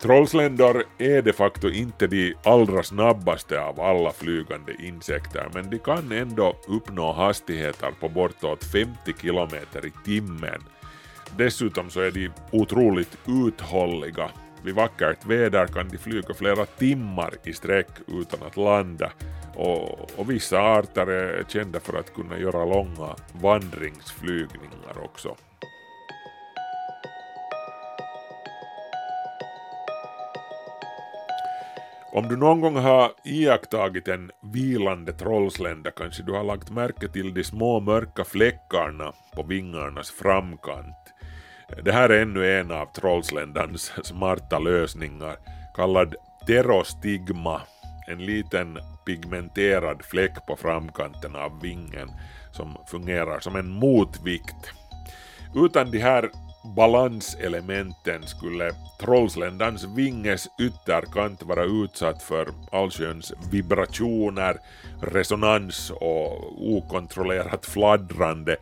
Trollsländor 0.02 0.84
är 0.98 1.22
de 1.22 1.34
facto 1.34 1.70
inte 1.70 2.08
de 2.08 2.36
allra 2.44 2.84
snabbaste 2.84 3.62
av 3.62 3.82
alla 3.82 4.12
flygande 4.12 4.74
insekter 4.80 5.48
men 5.54 5.70
de 5.70 5.80
kan 5.80 6.12
ändå 6.12 6.56
uppnå 6.68 7.14
hastigheter 7.14 7.92
på 8.00 8.10
bortåt 8.10 8.64
50 8.64 9.14
kilometer 9.22 9.86
i 9.86 9.92
timmen. 10.06 10.64
Dessutom 11.38 11.90
så 11.90 12.00
är 12.00 12.12
de 12.12 12.30
otroligt 12.52 13.18
uthålliga. 13.28 14.30
Vid 14.64 14.76
vackert 14.76 15.26
väder 15.26 15.68
kan 15.68 15.90
de 15.90 15.98
flyga 15.98 16.34
flera 16.34 16.66
timmar 16.66 17.34
i 17.44 17.54
sträck 17.54 17.88
utan 18.08 18.48
att 18.48 18.58
landa 18.58 19.12
och, 19.56 20.20
och, 20.20 20.32
vissa 20.32 20.60
arter 20.60 21.08
är 21.08 21.44
kända 21.48 21.80
för 21.80 22.00
att 22.00 22.14
kunna 22.14 22.40
göra 22.40 22.66
långa 22.66 23.16
vandringsflygningar 23.42 25.04
också. 25.04 25.36
Om 32.12 32.28
du 32.28 32.38
någon 32.38 32.62
gång 32.62 32.76
har 32.76 33.12
iakttagit 33.24 34.08
en 34.08 34.32
vilande 34.42 35.14
trollslända 35.14 35.92
kanske 35.92 36.24
du 36.24 36.34
har 36.34 36.44
lagt 36.44 36.70
märke 36.70 37.08
till 37.08 37.34
de 37.34 37.44
små 37.44 37.80
mörka 37.80 38.24
fläckarna 38.24 39.14
på 39.36 39.44
vingarnas 39.44 40.12
framkant. 40.12 41.14
Det 41.84 41.92
här 41.92 42.10
är 42.10 42.22
ännu 42.22 42.60
en 42.60 42.72
av 42.72 42.86
trollsländans 42.86 43.94
smarta 44.04 44.60
lösningar, 44.60 45.36
kallad 45.76 46.16
pterostigma 46.48 47.62
en 48.08 48.26
liten 48.26 48.80
pigmenterad 49.06 50.06
fläck 50.06 50.46
på 50.48 50.56
framkanten 50.56 51.36
av 51.36 51.62
vingen 51.62 52.10
som 52.52 52.78
fungerar 52.88 53.40
som 53.40 53.56
en 53.56 53.70
motvikt. 53.70 54.72
Utan 55.56 55.92
de 55.92 56.00
här 56.00 56.30
balanselementen 56.76 58.24
skulle 58.24 58.72
Trollsländans 59.00 59.84
vinges 59.84 60.48
ytterkant 60.60 61.44
vara 61.44 61.64
utsatt 61.64 62.24
för 62.24 62.48
allsköns 62.72 63.34
vibrationer, 63.52 64.58
resonans 65.02 65.90
och 65.90 66.68
okontrollerat 66.76 67.66
fladdrande 67.66 68.58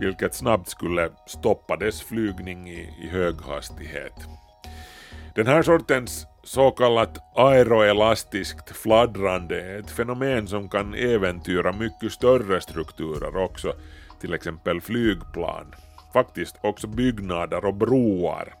vilket 0.00 0.34
snabbt 0.34 0.68
skulle 0.68 1.10
stoppa 1.26 1.76
dess 1.76 2.02
flygning 2.02 2.70
i, 2.70 2.94
i 3.02 3.08
hög 3.08 3.34
hastighet. 3.40 4.14
Den 5.34 5.46
här 5.46 5.62
sortens 5.62 6.26
så 6.48 6.70
kallat 6.70 7.18
aeroelastiskt 7.36 8.76
fladdrande 8.76 9.60
är 9.60 9.78
ett 9.78 9.90
fenomen 9.90 10.46
som 10.46 10.68
kan 10.68 10.94
äventyra 10.94 11.72
mycket 11.72 12.12
större 12.12 12.60
strukturer 12.60 13.36
också, 13.36 13.72
till 14.20 14.34
exempel 14.34 14.80
flygplan. 14.80 15.74
Faktiskt 16.12 16.56
också 16.60 16.86
byggnader 16.86 17.64
och 17.64 17.74
broar. 17.74 18.54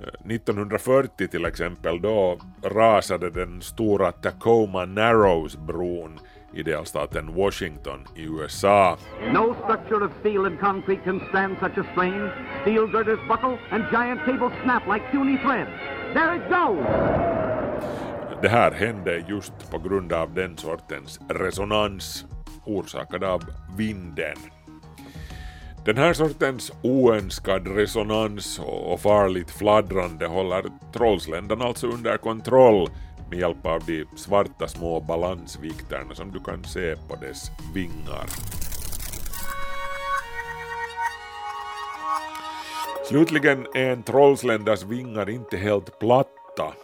Eh, 0.00 0.30
1940 0.30 1.28
till 1.28 1.44
exempel 1.44 2.00
då 2.00 2.38
rasade 2.62 3.30
den 3.30 3.62
stora 3.62 4.12
Tacoma 4.12 4.84
Narrows-bron 4.84 6.18
i 6.54 6.62
delstaten 6.62 7.34
Washington 7.34 8.04
i 8.16 8.22
USA. 8.22 8.98
No 9.32 9.54
structure 9.64 10.04
of 10.04 10.10
steel 10.20 10.46
and 10.46 10.60
concrete 10.60 11.04
can 11.04 11.20
stand 11.28 11.56
such 11.60 11.78
a 11.78 11.84
strain. 11.92 12.30
Steel 12.62 12.86
girders 12.86 13.28
buckle 13.28 13.58
and 13.70 13.84
giant 13.92 14.20
cables 14.24 14.52
snap 14.64 14.82
like 14.94 15.04
puny 15.12 15.38
threads. 15.38 16.01
There 16.14 16.36
it 16.36 16.48
goes! 16.48 16.86
Det 18.42 18.48
här 18.48 18.70
hände 18.72 19.24
just 19.28 19.70
på 19.70 19.78
grund 19.78 20.12
av 20.12 20.34
den 20.34 20.56
sortens 20.56 21.20
resonans 21.28 22.24
orsakad 22.64 23.24
av 23.24 23.42
vinden. 23.76 24.36
Den 25.84 25.96
här 25.96 26.12
sortens 26.12 26.72
oönskad 26.82 27.76
resonans 27.76 28.60
och 28.64 29.00
farligt 29.00 29.50
fladdrande 29.50 30.26
håller 30.26 30.64
trollsländan 30.92 31.62
alltså 31.62 31.86
under 31.86 32.16
kontroll 32.16 32.88
med 33.30 33.38
hjälp 33.38 33.66
av 33.66 33.82
de 33.86 34.04
svarta 34.16 34.68
små 34.68 35.00
balansvikterna 35.00 36.14
som 36.14 36.30
du 36.32 36.40
kan 36.40 36.64
se 36.64 36.96
på 37.08 37.16
dess 37.16 37.50
vingar. 37.74 38.26
Slutligen 43.12 43.66
är 43.74 43.90
en 43.90 44.02
trollsländas 44.02 44.84
vingar 44.84 45.30
inte 45.30 45.56
helt 45.56 45.98
platta. 45.98 46.74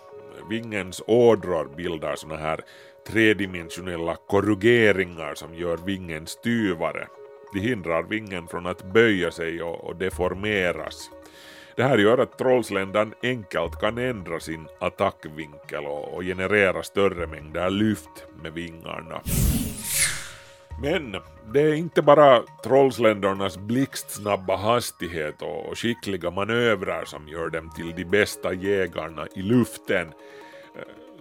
Vingens 0.50 1.02
ådror 1.06 1.76
bildar 1.76 2.16
såna 2.16 2.36
här 2.36 2.60
tredimensionella 3.06 4.16
korrugeringar 4.26 5.34
som 5.34 5.54
gör 5.54 5.76
vingen 5.86 6.26
styvare. 6.26 7.06
De 7.52 7.60
hindrar 7.60 8.02
vingen 8.02 8.46
från 8.46 8.66
att 8.66 8.92
böja 8.92 9.30
sig 9.30 9.62
och, 9.62 9.96
deformeras. 9.96 11.10
Det 11.76 11.82
här 11.82 11.98
gör 11.98 12.18
att 12.18 12.38
trollsländan 12.38 13.14
enkelt 13.22 13.80
kan 13.80 13.98
ändra 13.98 14.40
sin 14.40 14.68
attackvinkel 14.80 15.84
och 15.84 16.22
generera 16.22 16.82
större 16.82 17.26
mängder 17.26 17.70
lyft 17.70 18.26
med 18.42 18.52
vingarna. 18.52 19.20
Men 20.82 21.16
det 21.52 21.60
är 21.60 21.74
inte 21.74 22.02
bara 22.02 22.42
trollsländornas 22.64 23.58
blixtsnabba 23.58 24.56
hastighet 24.56 25.42
och 25.42 25.78
skickliga 25.78 26.30
manövrar 26.30 27.04
som 27.04 27.28
gör 27.28 27.48
dem 27.50 27.70
till 27.76 27.92
de 27.96 28.04
bästa 28.04 28.52
jägarna 28.52 29.26
i 29.34 29.42
luften. 29.42 30.12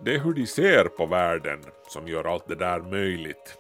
Det 0.01 0.15
är 0.15 0.19
hur 0.19 0.33
de 0.33 0.47
ser 0.47 0.83
på 0.83 1.05
världen 1.05 1.59
som 1.87 2.07
gör 2.07 2.33
allt 2.33 2.47
det 2.47 2.55
där 2.55 2.79
möjligt. 2.79 3.57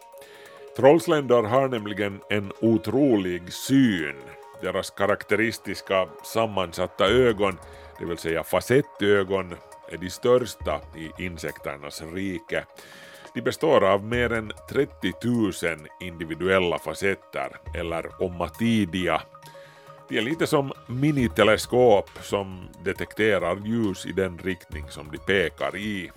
Trollsländor 0.75 1.43
har 1.43 1.67
nämligen 1.67 2.19
en 2.29 2.51
otrolig 2.61 3.53
syn. 3.53 4.15
Deras 4.61 4.89
karaktäristiska 4.89 6.07
sammansatta 6.23 7.07
ögon, 7.07 7.57
det 7.99 8.05
vill 8.05 8.17
säga 8.17 8.43
facettögon, 8.43 9.55
är 9.89 9.97
de 9.97 10.09
största 10.09 10.81
i 10.95 11.23
insekternas 11.23 12.01
rike. 12.13 12.63
De 13.37 13.41
består 13.41 13.83
av 13.83 14.03
mer 14.03 14.33
än 14.33 14.51
30 14.69 15.13
000 15.23 15.51
individuella 15.99 16.79
facetter, 16.79 17.49
eller 17.73 18.23
omatidia. 18.23 19.21
De 20.09 20.17
är 20.17 20.21
lite 20.21 20.47
som 20.47 20.71
miniteleskop 20.87 22.09
som 22.21 22.67
detekterar 22.83 23.57
ljus 23.65 24.05
i 24.05 24.11
den 24.11 24.37
riktning 24.37 24.85
som 24.89 25.11
de 25.11 25.17
pekar 25.17 25.75
i. 25.75 26.11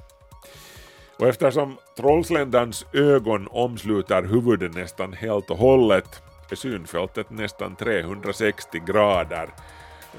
Och 1.19 1.29
eftersom 1.29 1.77
trollsländans 1.97 2.87
ögon 2.93 3.49
omsluter 3.51 4.23
huvudet 4.23 4.75
nästan 4.75 5.13
helt 5.13 5.51
och 5.51 5.59
hållet 5.59 6.23
är 6.51 6.57
synfältet 6.57 7.31
nästan 7.31 7.77
360 7.77 8.83
grader. 8.87 9.49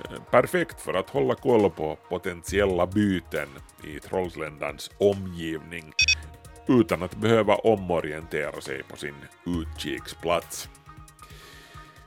Eh, 0.04 0.22
perfekt 0.32 0.82
för 0.82 0.94
att 0.94 1.10
hålla 1.10 1.36
koll 1.36 1.70
på 1.70 1.98
potentiella 2.10 2.88
byten 2.88 3.50
i 3.84 4.00
trollsländans 4.00 4.92
omgivning 4.98 5.94
utan 6.80 7.04
att 7.04 7.16
behöva 7.16 7.56
omorientera 7.56 8.62
sig 8.62 8.84
på 8.84 8.98
sin 8.98 9.16
utkiksplats. 9.46 10.70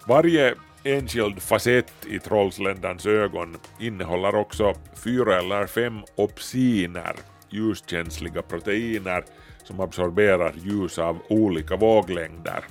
Varje 0.06 0.54
enskild 0.84 1.42
facett 1.42 2.06
i 2.06 2.18
trollsländans 2.18 3.06
ögon 3.06 3.56
innehåller 3.78 4.34
också 4.34 4.74
fyra 5.04 5.38
eller 5.38 5.66
fem 5.66 6.00
opsiner, 6.14 7.16
ljuskänsliga 7.50 8.42
proteiner 8.42 9.24
som 9.64 9.80
absorberar 9.80 10.52
ljus 10.56 10.98
av 10.98 11.18
olika 11.28 11.76
våglängder. 11.76 12.64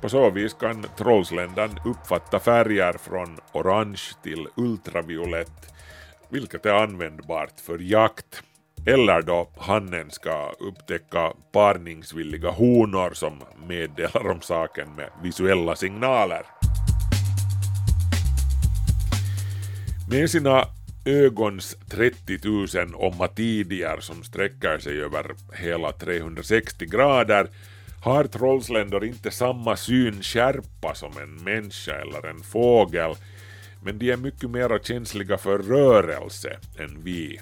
På 0.00 0.08
så 0.08 0.30
vis 0.30 0.54
kan 0.54 0.86
trollsländan 0.96 1.70
uppfatta 1.84 2.40
färger 2.40 2.92
från 2.92 3.38
orange 3.52 4.02
till 4.22 4.48
ultraviolett, 4.56 5.72
vilket 6.28 6.66
är 6.66 6.74
användbart 6.74 7.60
för 7.60 7.78
jakt 7.78 8.42
eller 8.86 9.22
då 9.22 9.50
hannen 9.56 10.10
ska 10.10 10.52
upptäcka 10.60 11.32
parningsvilliga 11.52 12.50
honor 12.50 13.10
som 13.14 13.42
meddelar 13.68 14.30
om 14.30 14.40
saken 14.40 14.94
med 14.96 15.10
visuella 15.22 15.76
signaler. 15.76 16.42
Med 20.10 20.30
sina 20.30 20.68
ögons 21.04 21.76
30 21.88 22.38
000 22.78 22.94
omatidier 22.94 24.00
som 24.00 24.22
sträcker 24.24 24.78
sig 24.78 25.00
över 25.00 25.34
hela 25.52 25.92
360 25.92 26.86
grader 26.86 27.48
har 28.02 28.24
trollsländor 28.24 29.04
inte 29.04 29.30
samma 29.30 29.76
synskärpa 29.76 30.94
som 30.94 31.12
en 31.22 31.44
människa 31.44 31.92
eller 31.94 32.26
en 32.26 32.40
fågel, 32.40 33.14
men 33.82 33.98
de 33.98 34.10
är 34.10 34.16
mycket 34.16 34.50
mer 34.50 34.78
känsliga 34.82 35.38
för 35.38 35.58
rörelse 35.58 36.58
än 36.78 37.02
vi. 37.04 37.40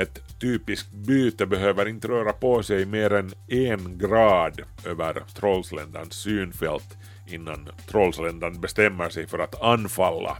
Ett 0.00 0.40
typiskt 0.40 0.92
byte 0.92 1.46
behöver 1.46 1.88
inte 1.88 2.08
röra 2.08 2.32
på 2.32 2.62
sig 2.62 2.86
mer 2.86 3.12
än 3.12 3.32
en 3.48 3.98
grad 3.98 4.62
över 4.86 5.22
trollsländans 5.34 6.14
synfält 6.14 6.96
innan 7.26 7.68
trollsländan 7.86 8.60
bestämmer 8.60 9.08
sig 9.08 9.26
för 9.26 9.38
att 9.38 9.62
anfalla. 9.62 10.36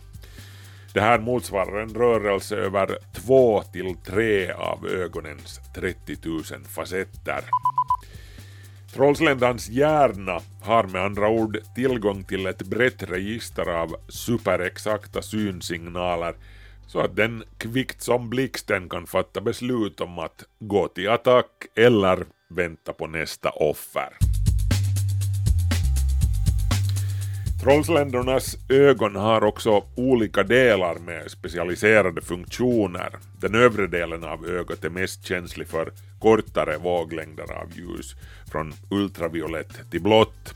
Det 0.94 1.00
här 1.00 1.18
motsvarar 1.18 1.82
en 1.82 1.94
rörelse 1.94 2.56
över 2.56 2.98
två 3.12 3.62
till 3.62 3.96
tre 4.06 4.50
av 4.50 4.86
ögonens 4.86 5.60
30 5.74 6.16
000 6.24 6.42
facetter. 6.68 7.44
Trollsländans 8.92 9.68
hjärna 9.68 10.40
har 10.62 10.84
med 10.84 11.02
andra 11.02 11.28
ord 11.28 11.58
tillgång 11.74 12.24
till 12.24 12.46
ett 12.46 12.62
brett 12.62 13.02
register 13.02 13.68
av 13.68 13.96
superexakta 14.08 15.22
synsignaler 15.22 16.34
så 16.92 17.00
att 17.00 17.16
den 17.16 17.44
kvickt 17.58 18.02
som 18.02 18.30
blixten 18.30 18.88
kan 18.88 19.06
fatta 19.06 19.40
beslut 19.40 20.00
om 20.00 20.18
att 20.18 20.44
gå 20.58 20.88
till 20.88 21.10
attack 21.10 21.46
eller 21.74 22.26
vänta 22.48 22.92
på 22.92 23.06
nästa 23.06 23.50
offer. 23.50 24.08
Trollsländornas 27.62 28.56
ögon 28.68 29.16
har 29.16 29.44
också 29.44 29.84
olika 29.96 30.42
delar 30.42 30.98
med 30.98 31.30
specialiserade 31.30 32.22
funktioner. 32.22 33.18
Den 33.40 33.54
övre 33.54 33.86
delen 33.86 34.24
av 34.24 34.46
ögat 34.46 34.84
är 34.84 34.90
mest 34.90 35.24
känslig 35.24 35.68
för 35.68 35.92
kortare 36.20 36.78
våglängder 36.78 37.52
av 37.52 37.72
ljus, 37.72 38.14
från 38.52 38.72
ultraviolett 38.90 39.90
till 39.90 40.02
blått. 40.02 40.54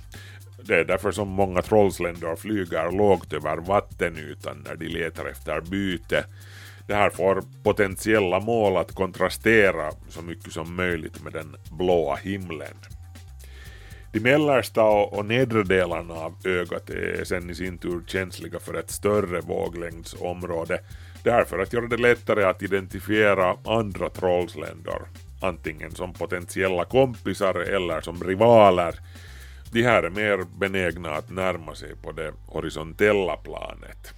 Det 0.67 0.77
är 0.77 0.85
därför 0.85 1.13
som 1.13 1.29
många 1.29 1.63
trollsländor 1.63 2.37
flyger 2.37 2.93
lågt 2.93 3.33
över 3.33 3.57
vattenytan 3.57 4.65
när 4.67 4.77
de 4.77 4.89
letar 4.89 5.27
efter 5.27 5.61
byte. 5.61 6.25
Det 6.87 6.95
här 6.95 7.11
får 7.11 7.43
potentiella 7.63 8.41
mål 8.41 8.77
att 8.77 8.95
kontrastera 8.95 9.91
så 10.09 10.23
mycket 10.23 10.53
som 10.53 10.77
möjligt 10.77 11.23
med 11.23 11.33
den 11.33 11.57
blåa 11.79 12.17
himlen. 12.17 12.75
De 14.13 14.21
mellersta 14.21 14.83
och, 14.85 15.27
nedre 15.27 15.63
delarna 15.63 16.15
av 16.15 16.35
ögat 16.45 16.91
är 16.91 17.25
sen 17.25 17.51
i 17.51 17.55
sin 17.55 17.79
tur 17.79 18.03
känsliga 18.07 18.59
för 18.61 18.75
ett 18.75 18.91
större 18.91 19.41
våglängdsområde, 19.41 20.81
därför 21.25 21.59
att 21.59 21.73
göra 21.73 21.87
det 21.87 21.97
lättare 21.97 22.45
att 22.45 22.63
identifiera 22.63 23.57
andra 23.65 24.09
trollsländor, 24.09 25.09
antingen 25.43 25.91
som 25.91 26.13
potentiella 26.13 26.85
kompisar 26.85 27.55
eller 27.55 28.01
som 28.01 28.25
rivaler. 28.25 28.95
De 29.75 29.83
här 29.83 30.03
är 30.03 30.11
mer 30.11 30.45
benägna 30.59 31.11
att 31.11 31.31
närma 31.31 31.75
sig 31.75 31.97
på 31.97 32.13
det 32.13 32.33
horisontella 32.47 33.37
planet. 33.37 34.15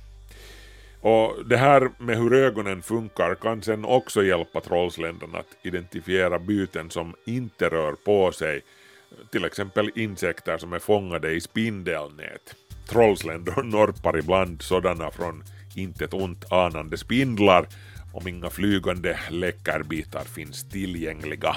Och 1.01 1.37
det 1.47 1.57
här 1.57 1.91
med 1.99 2.19
hur 2.19 2.35
ögonen 2.35 2.83
funkar 2.83 3.35
kan 3.35 3.63
sen 3.63 3.85
också 3.85 4.25
hjälpa 4.25 4.61
trollsländerna 4.61 5.39
att 5.39 5.47
identifiera 5.63 6.39
byten 6.39 6.91
som 6.91 7.15
inte 7.27 7.69
rör 7.69 7.93
på 7.93 8.33
sig, 8.33 8.63
till 9.33 9.45
exempel 9.45 9.91
insekter 9.95 10.59
som 10.59 10.73
är 10.73 10.79
fångade 10.79 11.33
i 11.33 11.41
spindelnät. 11.41 12.55
Trollsländor 12.89 13.63
norpar 13.65 14.19
ibland 14.19 14.63
sådana 14.63 15.11
från 15.11 15.45
intet 15.77 16.15
ont 16.15 16.53
anande 16.53 16.99
spindlar 16.99 17.67
om 18.13 18.29
inga 18.29 18.51
flygande 18.51 19.19
läckerbitar 19.31 20.25
finns 20.25 20.69
tillgängliga. 20.69 21.57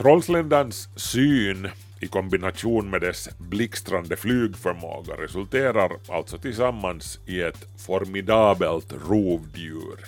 Trollsländans 0.00 0.88
syn 0.96 1.68
i 2.00 2.06
kombination 2.06 2.90
med 2.90 3.00
dess 3.00 3.28
blixtrande 3.38 4.16
flygförmåga 4.16 5.14
resulterar 5.14 5.90
alltså 6.08 6.38
tillsammans 6.38 7.18
i 7.26 7.40
ett 7.40 7.66
formidabelt 7.78 8.92
rovdjur. 9.08 9.98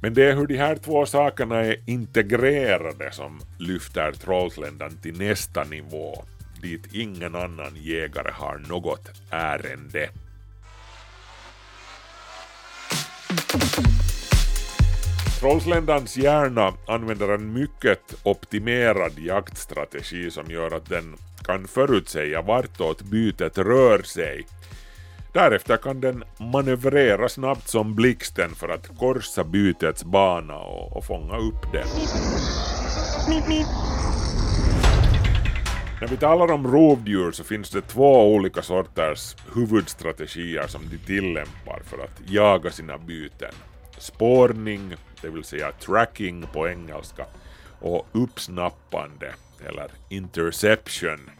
Men 0.00 0.14
det 0.14 0.24
är 0.24 0.36
hur 0.36 0.46
de 0.46 0.56
här 0.56 0.76
två 0.76 1.06
sakerna 1.06 1.56
är 1.56 1.76
integrerade 1.86 3.12
som 3.12 3.40
lyfter 3.58 4.12
Trollsländan 4.12 4.96
till 5.02 5.18
nästa 5.18 5.64
nivå, 5.64 6.24
dit 6.62 6.86
ingen 6.92 7.34
annan 7.34 7.76
jägare 7.76 8.30
har 8.32 8.58
något 8.68 9.10
ärende. 9.30 10.10
Trollsländans 15.40 16.16
hjärna 16.16 16.72
använder 16.86 17.28
en 17.28 17.52
mycket 17.52 18.14
optimerad 18.22 19.18
jaktstrategi 19.18 20.30
som 20.30 20.50
gör 20.50 20.70
att 20.76 20.88
den 20.88 21.16
kan 21.44 21.68
förutsäga 21.68 22.42
vartåt 22.42 23.02
bytet 23.02 23.58
rör 23.58 24.02
sig. 24.02 24.46
Därefter 25.32 25.76
kan 25.76 26.00
den 26.00 26.24
manövrera 26.38 27.28
snabbt 27.28 27.68
som 27.68 27.94
blixten 27.94 28.50
för 28.50 28.68
att 28.68 28.98
korsa 28.98 29.44
bytets 29.44 30.04
bana 30.04 30.58
och, 30.58 30.96
och 30.96 31.04
fånga 31.04 31.36
upp 31.38 31.72
den. 31.72 31.86
När 36.00 36.08
vi 36.08 36.16
talar 36.16 36.52
om 36.52 36.66
rovdjur 36.66 37.32
så 37.32 37.44
finns 37.44 37.70
det 37.70 37.80
två 37.80 38.34
olika 38.34 38.62
sorters 38.62 39.36
huvudstrategier 39.54 40.66
som 40.66 40.82
de 40.90 40.98
tillämpar 40.98 41.82
för 41.84 42.04
att 42.04 42.30
jaga 42.30 42.70
sina 42.70 42.98
byten. 42.98 43.52
Spårning, 44.00 44.94
det 45.22 45.28
vill 45.28 45.44
säga 45.44 45.72
tracking 45.72 46.46
på 46.52 46.68
engelska, 46.68 47.26
och 47.80 48.06
uppsnappande, 48.12 49.34
eller 49.68 49.90
interception. 50.08 51.30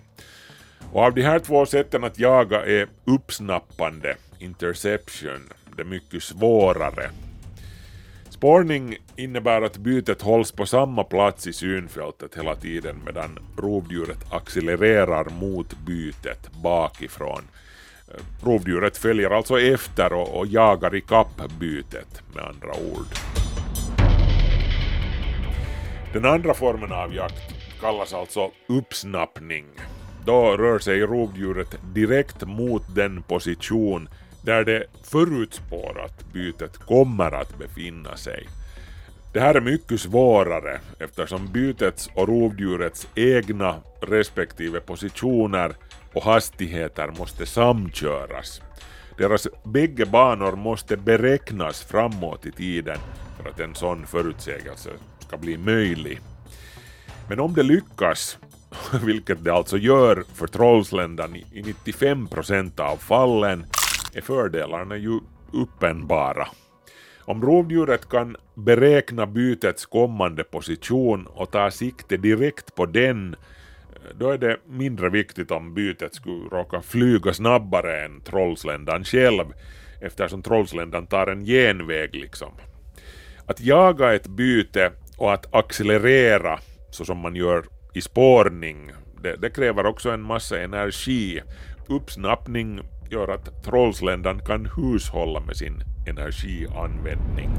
Och 0.93 1.03
av 1.03 1.15
de 1.15 1.23
här 1.23 1.39
två 1.39 1.67
sätten 1.67 2.05
att 2.05 2.19
jaga 2.19 2.67
är 2.67 2.89
uppsnappande, 3.05 4.17
interception, 4.39 5.53
det 5.77 5.85
mycket 5.85 6.23
svårare. 6.23 7.11
Spårning 8.29 8.97
innebär 9.17 9.63
att 9.63 9.77
bytet 9.77 10.23
hålls 10.23 10.53
på 10.53 10.67
samma 10.67 11.05
plats 11.05 11.47
i 11.47 11.53
synfältet 11.53 12.37
hela 12.37 12.57
tiden 12.57 13.03
medan 13.05 13.39
rovdjuret 13.57 14.33
accelererar 14.33 15.31
mot 15.31 15.79
bytet 15.87 16.51
bakifrån. 16.63 17.43
Rovdjuret 18.43 18.97
följer 18.97 19.31
alltså 19.31 19.61
efter 19.61 20.13
och, 20.13 20.39
och 20.39 20.47
jagar 20.47 20.95
ikapp 20.95 21.43
bytet 21.61 22.23
med 22.35 22.45
andra 22.45 22.69
ord. 22.69 23.07
Den 26.13 26.25
andra 26.25 26.55
formen 26.55 26.93
av 26.93 27.15
jakt 27.15 27.55
kallas 27.81 28.15
alltså 28.15 28.51
uppsnappning. 28.69 29.65
Då 30.27 30.57
rör 30.57 30.79
sig 30.79 31.01
rovdjuret 31.01 31.77
direkt 31.95 32.47
mot 32.47 32.95
den 32.95 33.23
position 33.23 34.09
där 34.43 34.65
det 34.65 34.85
förutspår 35.05 36.01
att 36.05 36.33
bytet 36.33 36.79
kommer 36.79 37.33
att 37.35 37.59
befinna 37.59 38.17
sig. 38.17 38.49
Det 39.33 39.41
här 39.41 39.55
är 39.55 39.61
mycket 39.61 40.01
svårare 40.01 40.81
eftersom 40.99 41.53
bytets 41.53 42.11
och 42.15 42.29
rovdjurets 42.29 43.09
egna 43.15 43.75
respektive 44.01 44.81
positioner 44.81 45.75
och 46.15 46.23
hastigheter 46.23 47.09
måste 47.19 47.47
samköras. 47.47 48.63
Deras 49.19 49.49
bägge 49.65 50.07
banor 50.07 50.53
måste 50.53 50.97
beräknas 50.97 51.85
framåt 51.85 52.47
i 52.47 52.53
tiden 52.53 52.99
för 53.37 53.51
att 53.51 53.61
en 53.61 53.75
sån 53.75 54.07
förutsägelse 54.07 54.91
ska 55.19 55.37
bli 55.37 55.59
möjlig. 55.59 56.21
Men 57.29 57.41
om 57.41 57.55
det 57.55 57.63
lyckas, 57.63 58.39
vilket 59.05 59.45
det 59.45 59.53
alltså 59.53 59.79
gör 59.79 60.25
för 60.35 60.47
Trollsländan 60.47 61.37
i 61.37 61.45
95% 61.91 62.81
av 62.81 62.97
fallen, 62.97 63.67
är 64.15 64.21
fördelarna 64.21 64.97
ju 64.97 65.21
uppenbara. 65.53 66.49
Om 67.19 67.43
rovdjuret 67.43 68.09
kan 68.09 68.37
beräkna 68.55 69.27
bytets 69.27 69.87
kommande 69.87 70.45
position 70.45 71.27
och 71.27 71.51
ta 71.51 71.71
sikte 71.71 72.17
direkt 72.17 72.75
på 72.75 72.87
den, 72.87 73.37
då 74.15 74.31
är 74.31 74.39
det 74.39 74.57
mindre 74.67 75.11
viktigt 75.11 75.51
om 75.51 75.75
bytet 75.75 76.15
skulle 76.15 76.49
råka 76.49 76.83
flyga 76.83 77.33
snabbare 77.33 78.05
än 78.05 78.21
Trollsländan 78.21 79.05
själv, 79.05 79.45
eftersom 80.01 80.43
Trollsländan 80.43 81.07
tar 81.07 81.27
en 81.27 81.45
genväg 81.45 82.15
liksom. 82.15 82.53
Att 83.47 83.61
jaga 83.61 84.15
ett 84.15 84.27
byte 84.27 84.93
och 85.19 85.33
att 85.33 85.55
accelerera 85.55 86.59
så 86.91 87.05
som 87.05 87.19
man 87.19 87.37
gör 87.37 87.65
i 87.95 88.01
spårning, 88.01 88.93
det, 89.23 89.37
det 89.37 89.51
kräver 89.51 89.87
också 89.87 90.11
en 90.11 90.23
massa 90.23 90.61
energi. 90.61 91.43
Uppsnappning 91.89 92.81
gör 93.11 93.29
att 93.29 93.65
Trollsländan 93.65 94.45
kan 94.45 94.69
hushålla 94.77 95.41
med 95.41 95.57
sin 95.57 95.83
energianvändning. 96.07 97.51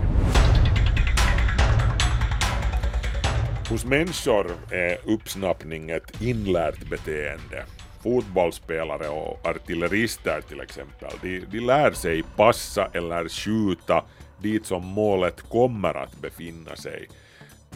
Hos 3.72 3.86
människor 3.86 4.52
är 4.72 4.98
uppsnappning 5.06 5.90
ett 5.90 6.22
inlärt 6.22 6.90
beteende. 6.90 7.66
Fotbollsspelare 8.04 9.10
och 9.10 9.46
artillerister 9.46 10.42
till 10.42 10.60
exempel, 10.60 11.10
de, 11.22 11.40
de 11.40 11.60
lär 11.60 11.92
sig 11.92 12.24
passa 12.36 12.90
eller 12.94 13.30
skjuta 13.30 14.06
dit 14.42 14.66
som 14.66 14.86
målet 14.86 15.42
kommer 15.42 15.94
att 15.94 16.22
befinna 16.22 16.76
sig. 16.76 17.08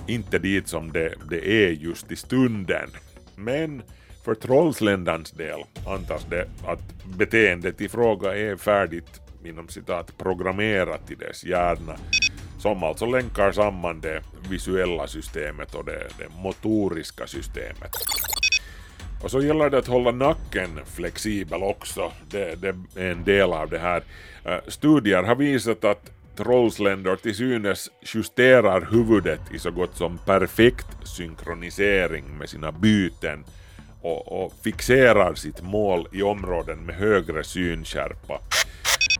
Inte 0.07 0.39
dit 0.39 0.67
som 0.67 0.91
det, 0.91 1.13
det 1.29 1.65
är 1.65 1.71
just 1.71 2.11
i 2.11 2.15
stunden. 2.15 2.89
Men 3.35 3.83
för 4.25 4.35
Trollsländans 4.35 5.31
del 5.31 5.59
antas 5.87 6.25
det 6.29 6.47
att 6.67 7.05
beteendet 7.17 7.81
i 7.81 7.89
fråga 7.89 8.37
är 8.37 8.55
färdigt 8.55 9.21
inom 9.45 9.67
citat 9.67 10.17
programmerat 10.17 11.11
i 11.11 11.15
dess 11.15 11.43
hjärna 11.43 11.95
som 12.65 12.83
alltså 12.83 13.05
länkar 13.05 13.51
samman 13.51 14.01
det 14.01 14.21
visuella 14.49 15.07
systemet 15.07 15.75
och 15.75 15.85
det, 15.85 16.07
det 16.17 16.27
motoriska 16.41 17.27
systemet. 17.27 17.91
Och 19.23 19.31
så 19.31 19.41
gäller 19.41 19.69
det 19.69 19.77
att 19.77 19.87
hålla 19.87 20.11
nacken 20.11 20.79
flexibel 20.85 21.63
också, 21.63 22.11
det, 22.29 22.55
det 22.61 22.67
är 22.95 23.11
en 23.11 23.23
del 23.23 23.53
av 23.53 23.69
det 23.69 23.79
här. 23.79 24.03
Eh, 24.45 24.57
studier 24.67 25.23
har 25.23 25.35
visat 25.35 25.83
att 25.83 26.11
trollsländor 26.37 27.15
till 27.15 27.35
synes 27.35 27.89
justerar 28.15 28.87
huvudet 28.91 29.41
i 29.53 29.59
så 29.59 29.71
gott 29.71 29.97
som 29.97 30.17
perfekt 30.25 30.87
synkronisering 31.03 32.37
med 32.37 32.49
sina 32.49 32.71
byten 32.71 33.45
och, 34.01 34.43
och 34.43 34.53
fixerar 34.63 35.35
sitt 35.35 35.61
mål 35.63 36.07
i 36.11 36.21
områden 36.21 36.77
med 36.85 36.95
högre 36.95 37.43
synskärpa. 37.43 38.39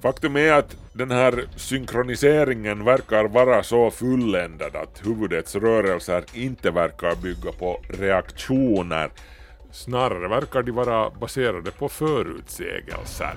Faktum 0.06 0.36
är 0.36 0.54
att 0.54 0.78
den 0.94 1.12
här 1.12 1.46
synkroniseringen 1.56 2.84
verkar 2.84 3.26
vara 3.26 3.64
så 3.64 3.92
fulländad 3.92 4.76
att 4.76 5.02
huvudets 5.06 5.56
rörelser 5.56 6.24
inte 6.34 6.72
verkar 6.72 7.16
bygga 7.16 7.52
på 7.52 7.82
reaktioner. 7.90 9.10
Snarare 9.72 10.28
verkar 10.28 10.64
de 10.64 10.72
vara 10.72 11.10
baserade 11.10 11.72
på 11.72 11.90
förutsägelser. 11.90 13.36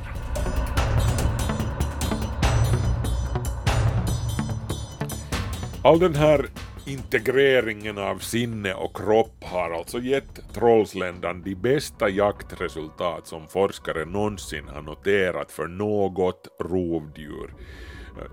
All 5.82 5.98
den 5.98 6.14
här 6.14 6.46
integreringen 6.88 7.98
av 7.98 8.18
sinne 8.18 8.74
och 8.74 8.96
kropp 8.96 9.44
har 9.44 9.70
alltså 9.70 9.98
gett 9.98 10.54
Trollsländan 10.54 11.42
de 11.42 11.54
bästa 11.54 12.08
jaktresultat 12.08 13.26
som 13.26 13.48
forskare 13.48 14.04
någonsin 14.04 14.68
har 14.68 14.82
noterat 14.82 15.52
för 15.52 15.66
något 15.66 16.48
rovdjur. 16.60 17.54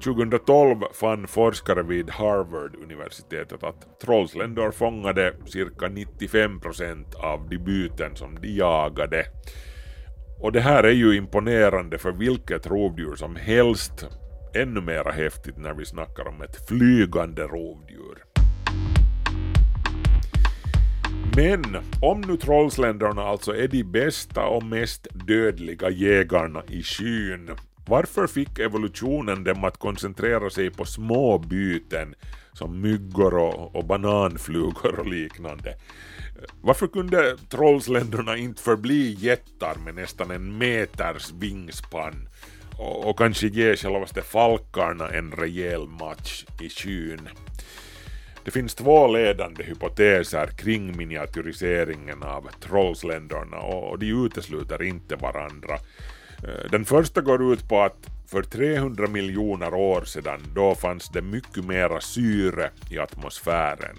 2012 0.04 0.78
fann 0.94 1.28
forskare 1.28 1.84
vid 1.84 2.10
Harvard-universitetet 2.10 3.63
att 3.63 4.00
trollsländor 4.02 4.72
fångade 4.72 5.34
cirka 5.46 5.86
95% 5.86 7.15
av 7.15 7.50
de 7.50 7.58
byten 7.58 8.15
som 8.15 8.41
de 8.41 8.48
jagade. 8.48 9.26
Och 10.39 10.52
det 10.52 10.62
här 10.62 10.84
är 10.84 10.91
ju 10.91 11.15
imponerande 11.15 11.98
för 11.98 12.12
vilket 12.12 12.68
rovdjur 12.68 13.15
som 13.15 13.36
helst. 13.36 14.08
Ännu 14.56 14.82
mera 14.82 15.12
häftigt 15.12 15.58
när 15.58 15.74
vi 15.74 15.86
snackar 15.86 16.28
om 16.28 16.41
ett 16.41 16.68
flygande 16.68 17.41
rovdjur. 17.41 18.25
Men 21.36 21.78
om 22.02 22.21
nu 22.21 22.38
trollsländerna 22.38 23.21
alltså 23.21 23.56
är 23.56 23.67
de 23.67 23.84
bästa 23.84 24.45
och 24.45 24.63
mest 24.63 25.08
dödliga 25.28 25.89
jägarna 25.89 26.63
i 26.67 26.84
skyn, 26.84 27.50
varför 27.88 28.28
fick 28.28 28.60
evolutionen 28.60 29.43
dem 29.43 29.63
att 29.63 29.78
koncentrera 29.78 30.50
sig 30.50 30.69
på 30.69 30.86
små 30.86 31.38
byten 31.38 32.15
som 32.54 32.82
myggor 32.82 33.34
och, 33.34 33.76
och 33.76 33.86
bananflugor 33.86 35.00
och 35.00 35.08
liknande? 35.08 35.78
Varför 36.62 36.88
kunde 36.88 37.38
trollsländerna 37.50 38.38
inte 38.38 38.62
förbli 38.62 39.15
jättar 39.19 39.76
med 39.86 39.95
nästan 39.95 40.32
en 40.32 40.58
meters 40.58 41.32
vingspann 41.32 42.30
och, 42.78 43.10
och 43.10 43.17
kanske 43.17 43.48
ge 43.48 43.76
självaste 43.76 44.21
falkarna 44.21 45.10
en 45.10 45.32
rejäl 45.32 45.88
match 45.88 46.45
i 46.62 46.69
skyn? 46.69 47.30
Det 48.46 48.52
finns 48.52 48.76
två 48.76 49.08
ledande 49.08 49.64
hypoteser 49.64 50.48
kring 50.48 50.98
miniatyriseringen 50.98 52.24
av 52.24 52.50
trollsländerna 52.60 53.58
och 53.58 54.00
de 54.00 54.26
utesluter 54.26 54.84
inte 54.84 55.16
varandra. 55.16 55.74
Eh, 56.44 56.72
den 56.72 56.86
första 56.86 57.22
går 57.22 57.54
ut 57.54 57.70
på 57.70 57.82
att 57.82 58.10
för 58.28 58.44
300 58.44 59.08
miljoner 59.08 59.74
år 59.74 60.02
sedan 60.06 60.40
då 60.56 60.76
fanns 60.76 61.10
det 61.10 61.22
mycket 61.22 61.66
mera 61.66 62.02
syre 62.02 62.70
i 62.90 63.00
atmosfären. 63.00 63.96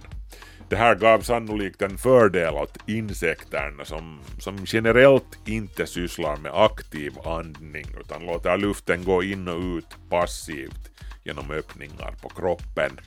Det 0.69 0.77
här 0.77 0.95
gav 0.95 1.21
sannolikt 1.21 1.83
en 1.83 1.99
fördel 1.99 2.55
åt 2.55 2.79
insekterna 2.87 3.85
som, 3.85 4.21
som 4.39 4.59
generellt 4.67 5.39
inte 5.49 5.87
sysslar 5.87 6.37
med 6.37 6.53
aktiv 6.55 7.13
andning 7.25 7.87
utan 8.01 8.27
låter 8.27 8.57
luften 8.57 9.05
gå 9.05 9.23
in 9.23 9.49
och 9.49 9.61
ut 9.61 9.97
passivt 10.11 10.91
genom 11.25 11.51
öppningar 11.51 12.15
på 12.23 12.29
kroppen. 12.29 13.01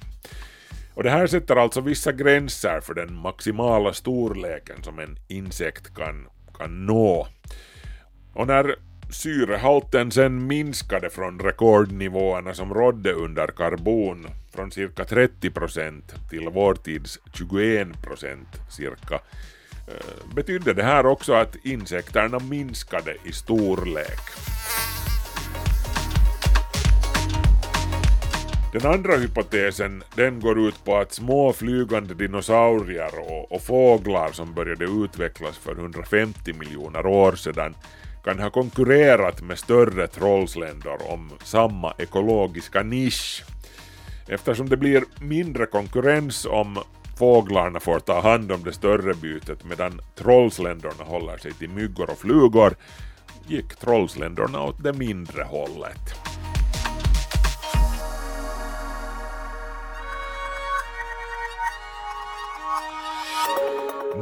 Och 0.99 1.03
det 1.03 1.09
här 1.09 1.27
sätter 1.27 1.55
alltså 1.55 1.81
vissa 1.81 2.11
gränser 2.11 2.81
för 2.81 2.93
den 2.93 3.13
maximala 3.13 3.93
storleken 3.93 4.83
som 4.83 4.99
en 4.99 5.17
insekt 5.27 5.95
kan, 5.95 6.27
kan 6.57 6.85
nå. 6.85 7.27
Och 8.33 8.47
när 8.47 8.75
syrehalten 9.11 10.11
sen 10.11 10.47
minskade 10.47 11.09
från 11.09 11.39
rekordnivåerna 11.39 12.53
som 12.53 12.73
rådde 12.73 13.13
under 13.13 13.47
karbon 13.47 14.27
från 14.53 14.71
cirka 14.71 15.03
30% 15.03 16.01
till 16.29 16.49
vår 16.49 16.75
tids 16.75 17.19
21% 17.33 18.37
cirka 18.69 19.15
eh, 19.87 20.35
betydde 20.35 20.73
det 20.73 20.83
här 20.83 21.05
också 21.05 21.33
att 21.33 21.55
insekterna 21.65 22.39
minskade 22.39 23.15
i 23.23 23.31
storlek. 23.31 24.19
Den 28.71 28.85
andra 28.85 29.17
hypotesen 29.17 30.03
den 30.15 30.39
går 30.39 30.67
ut 30.67 30.85
på 30.85 30.97
att 30.97 31.13
små 31.13 31.53
flygande 31.53 32.13
dinosaurier 32.13 33.19
och, 33.19 33.51
och 33.51 33.61
fåglar 33.61 34.31
som 34.31 34.53
började 34.53 34.85
utvecklas 34.85 35.57
för 35.57 35.71
150 35.71 36.53
miljoner 36.53 37.05
år 37.05 37.31
sedan 37.31 37.75
kan 38.23 38.39
ha 38.39 38.49
konkurrerat 38.49 39.41
med 39.41 39.59
större 39.59 40.07
trollsländor 40.07 41.11
om 41.11 41.31
samma 41.43 41.93
ekologiska 41.97 42.83
nisch. 42.83 43.43
Eftersom 44.27 44.69
det 44.69 44.77
blir 44.77 45.03
mindre 45.21 45.65
konkurrens 45.65 46.45
om 46.45 46.77
fåglarna 47.17 47.79
får 47.79 47.99
ta 47.99 48.21
hand 48.21 48.51
om 48.51 48.63
det 48.63 48.73
större 48.73 49.13
bytet 49.13 49.63
medan 49.63 50.01
trollsländorna 50.15 51.03
håller 51.03 51.37
sig 51.37 51.53
till 51.53 51.69
myggor 51.69 52.09
och 52.09 52.17
flugor 52.17 52.75
gick 53.47 53.75
trollsländorna 53.75 54.63
åt 54.63 54.83
det 54.83 54.93
mindre 54.93 55.43
hållet. 55.43 56.29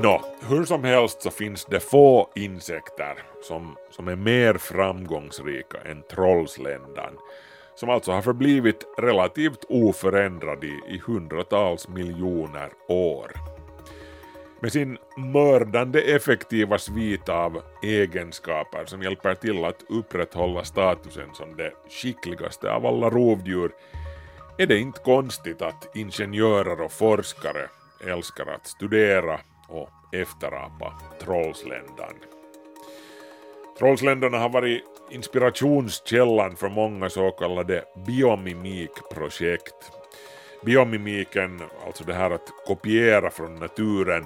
Nå, 0.02 0.22
hur 0.50 0.66
som 0.66 0.84
helst 0.84 1.22
så 1.22 1.32
finns 1.32 1.66
det 1.66 1.80
få 1.80 2.30
insekter 2.36 3.24
som, 3.42 3.76
som 3.92 4.08
är 4.08 4.16
mer 4.16 4.54
framgångsrika 4.54 5.78
än 5.86 6.04
trollsländan, 6.12 7.14
som 7.76 7.90
alltså 7.90 8.12
har 8.12 8.22
förblivit 8.22 8.86
relativt 8.98 9.66
oförändrad 9.70 10.64
i, 10.64 10.80
i 10.88 11.02
hundratals 11.06 11.88
miljoner 11.88 12.70
år. 12.88 13.32
Med 14.60 14.72
sin 14.72 14.98
mördande 15.18 16.02
effektiva 16.02 16.78
svit 16.78 17.30
av 17.30 17.62
egenskaper 17.84 18.86
som 18.86 19.04
hjälper 19.04 19.36
till 19.36 19.66
att 19.66 19.84
upprätthålla 19.90 20.64
statusen 20.64 21.30
som 21.34 21.56
det 21.56 21.72
skickligaste 21.90 22.72
av 22.72 22.86
alla 22.86 23.10
rovdjur 23.10 23.72
är 24.58 24.68
det 24.68 24.80
inte 24.80 25.00
konstigt 25.00 25.62
att 25.62 25.96
ingenjörer 25.96 26.82
och 26.82 26.92
forskare 26.92 27.70
älskar 28.08 28.46
att 28.46 28.68
studera 28.68 29.40
och 29.68 29.90
efterapa 30.12 30.94
Trollsländan. 31.22 32.14
Trollsländarna 33.80 34.38
har 34.40 34.50
varit 34.50 34.84
inspirationskällan 35.10 36.56
för 36.56 36.70
många 36.70 37.10
så 37.10 37.32
kallade 37.32 37.84
biomimikprojekt. 38.06 39.92
Biomimiken, 40.66 41.62
alltså 41.86 42.04
det 42.04 42.14
här 42.14 42.32
att 42.32 42.52
kopiera 42.68 43.30
från 43.30 43.56
naturen, 43.56 44.26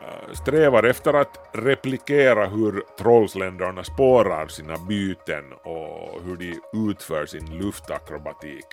eh, 0.00 0.32
strävar 0.32 0.82
efter 0.82 1.14
att 1.14 1.50
replikera 1.52 2.46
hur 2.46 2.82
trollsländarna 2.98 3.84
spårar 3.84 4.46
sina 4.46 4.76
byten 4.88 5.52
och 5.52 6.22
hur 6.24 6.36
de 6.36 6.60
utför 6.90 7.26
sin 7.26 7.58
luftakrobatik. 7.58 8.66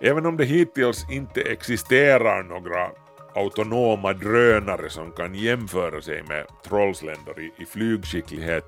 Även 0.00 0.26
om 0.26 0.36
det 0.36 0.44
hittills 0.44 1.10
inte 1.10 1.40
existerar 1.42 2.42
några 2.42 2.90
autonoma 3.34 4.12
drönare 4.12 4.90
som 4.90 5.12
kan 5.12 5.34
jämföra 5.34 6.00
sig 6.00 6.22
med 6.22 6.46
trollsländor 6.64 7.40
i, 7.40 7.62
i 7.62 7.66
flygskicklighet 7.66 8.64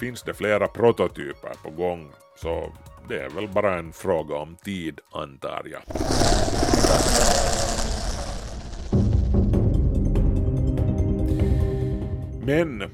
finns 0.00 0.22
det 0.22 0.34
flera 0.34 0.68
prototyper 0.68 1.52
på 1.62 1.70
gång, 1.70 2.10
så 2.36 2.72
det 3.08 3.18
är 3.18 3.30
väl 3.30 3.48
bara 3.48 3.78
en 3.78 3.92
fråga 3.92 4.36
om 4.36 4.56
tid 4.56 5.00
antar 5.12 5.66
jag. 5.70 5.82
Men 12.46 12.90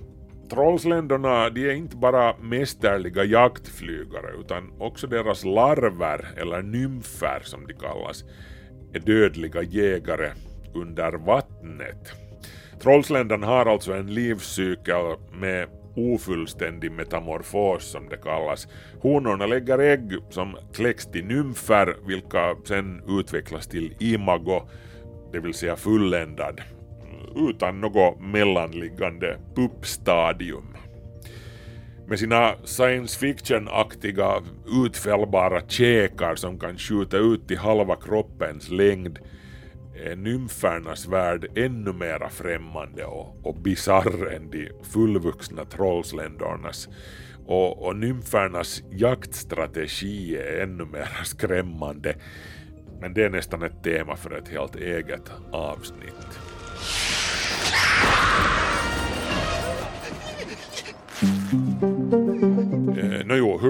trollsländorna 0.51 1.51
de 1.51 1.71
är 1.71 1.75
inte 1.75 1.97
bara 1.97 2.37
mästerliga 2.37 3.25
jaktflygare 3.25 4.41
utan 4.41 4.73
också 4.79 5.07
deras 5.07 5.45
larver, 5.45 6.29
eller 6.37 6.63
nymfer 6.63 7.41
som 7.43 7.67
de 7.67 7.75
kallas, 7.75 8.25
är 8.93 9.01
dödliga 9.01 9.63
jägare 9.63 10.33
under 10.81 11.13
vattnet. 11.13 12.13
Trollsländan 12.83 13.43
har 13.43 13.67
alltså 13.67 13.93
en 13.93 14.15
livscykel 14.15 15.17
med 15.33 15.69
ofullständig 15.97 16.93
metamorfos 16.93 17.85
som 17.85 18.09
det 18.09 18.17
kallas. 18.17 18.69
Honorna 19.01 19.47
lägger 19.47 19.79
ägg 19.79 20.13
som 20.31 20.57
kläcks 20.73 21.07
till 21.07 21.25
nymfer 21.25 21.97
vilka 22.07 22.57
sen 22.65 23.03
utvecklas 23.09 23.67
till 23.67 23.95
imago, 24.01 24.63
det 25.33 25.41
vill 25.41 25.55
säga 25.55 25.77
fulländad, 25.77 26.61
utan 27.37 27.81
något 27.81 28.21
mellanliggande 28.21 29.39
puppstadium. 29.55 30.77
Med 32.09 32.19
sina 32.19 32.55
science 32.65 33.19
fiction-aktiga 33.19 34.43
utfällbara 34.85 35.61
käkar 35.69 36.35
som 36.35 36.59
kan 36.59 36.79
skjuta 36.79 37.17
ut 37.17 37.49
till 37.49 37.59
halva 37.59 37.97
kroppens 37.97 38.71
längd 38.71 39.19
Eh, 39.97 40.13
är 40.13 40.17
nymfernas 40.17 41.07
värld 41.07 41.47
ännu 41.55 41.93
mera 41.93 42.29
främmande 42.29 43.05
och, 43.05 43.47
och 43.47 43.55
bisarr 43.55 44.33
än 44.33 44.51
de 44.51 44.71
fullvuxna 44.83 45.65
trollsländornas 45.65 46.89
och, 47.47 47.87
och 47.87 47.97
nymfernas 47.97 48.83
jaktstrategi 48.91 50.37
är 50.37 50.63
ännu 50.63 50.85
mera 50.85 51.25
skrämmande. 51.25 52.17
Men 53.01 53.15
det 53.15 53.25
är 53.25 53.31
nästan 53.31 53.63
ett 53.63 53.83
tema 53.83 54.17
för 54.17 54.39
ett 54.39 54.49
helt 54.49 54.77
eget 54.77 55.31
avsnitt. 55.53 56.39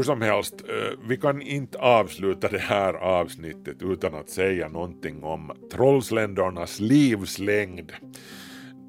Som 0.07 0.23
helst, 0.23 0.55
eh, 0.69 0.99
vi 1.09 1.17
kan 1.17 1.43
inte 1.43 1.79
avsluta 1.79 2.49
det 2.49 2.59
här 2.59 2.95
avsnittet 2.95 3.83
utan 3.83 4.15
att 4.15 4.31
säga 4.31 4.69
någonting 4.69 5.23
om 5.23 5.53
trollsländornas 5.73 6.81
livslängd. 6.81 7.93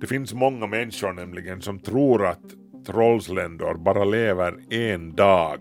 Det 0.01 0.07
finns 0.07 0.33
många 0.33 0.67
människor 0.67 1.13
nämligen 1.13 1.61
som 1.61 1.79
tror 1.79 2.25
att 2.25 2.43
trollsländor 2.85 3.73
bara 3.73 4.05
lever 4.05 4.73
en 4.73 5.15
dag. 5.15 5.59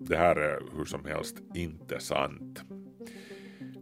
det 0.00 0.16
här 0.16 0.36
är 0.36 0.60
hur 0.76 0.84
som 0.84 1.04
helst 1.04 1.36
inte 1.54 2.00
sant. 2.00 2.62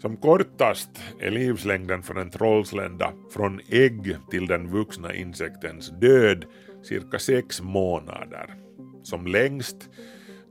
Som 0.02 0.16
kortast 0.16 0.90
är 1.20 1.30
livslängden 1.30 2.02
för 2.02 2.14
en 2.14 2.30
trollslända 2.30 3.12
från 3.30 3.60
ägg 3.68 4.16
till 4.30 4.46
den 4.46 4.70
vuxna 4.70 5.14
insektens 5.14 5.90
död 6.00 6.44
cirka 6.82 7.18
sex 7.18 7.62
månader. 7.62 8.54
Som 9.02 9.26
längst, 9.26 9.88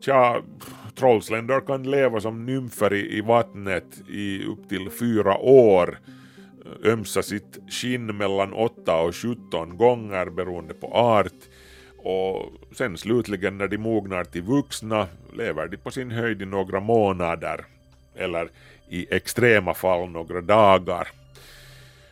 tja, 0.01 0.41
trollsländor 0.95 1.61
kan 1.61 1.83
leva 1.83 2.21
som 2.21 2.45
nymfer 2.45 2.93
i, 2.93 3.17
i 3.17 3.21
vattnet 3.21 4.01
i 4.09 4.45
upp 4.45 4.69
till 4.69 4.89
fyra 4.89 5.37
år, 5.37 5.99
ömsa 6.83 7.23
sitt 7.23 7.59
skinn 7.69 8.17
mellan 8.17 8.53
8 8.53 9.01
och 9.01 9.15
17 9.15 9.77
gånger 9.77 10.29
beroende 10.29 10.73
på 10.73 10.87
art. 10.87 11.41
Och 11.97 12.51
sen 12.77 12.97
slutligen 12.97 13.57
när 13.57 13.67
de 13.67 13.77
mognar 13.77 14.23
till 14.23 14.41
vuxna 14.41 15.07
lever 15.33 15.67
de 15.67 15.77
på 15.77 15.91
sin 15.91 16.11
höjd 16.11 16.41
i 16.41 16.45
några 16.45 16.79
månader. 16.79 17.65
Eller 18.15 18.49
i 18.89 19.15
extrema 19.15 19.73
fall 19.73 20.09
några 20.09 20.41
dagar. 20.41 21.07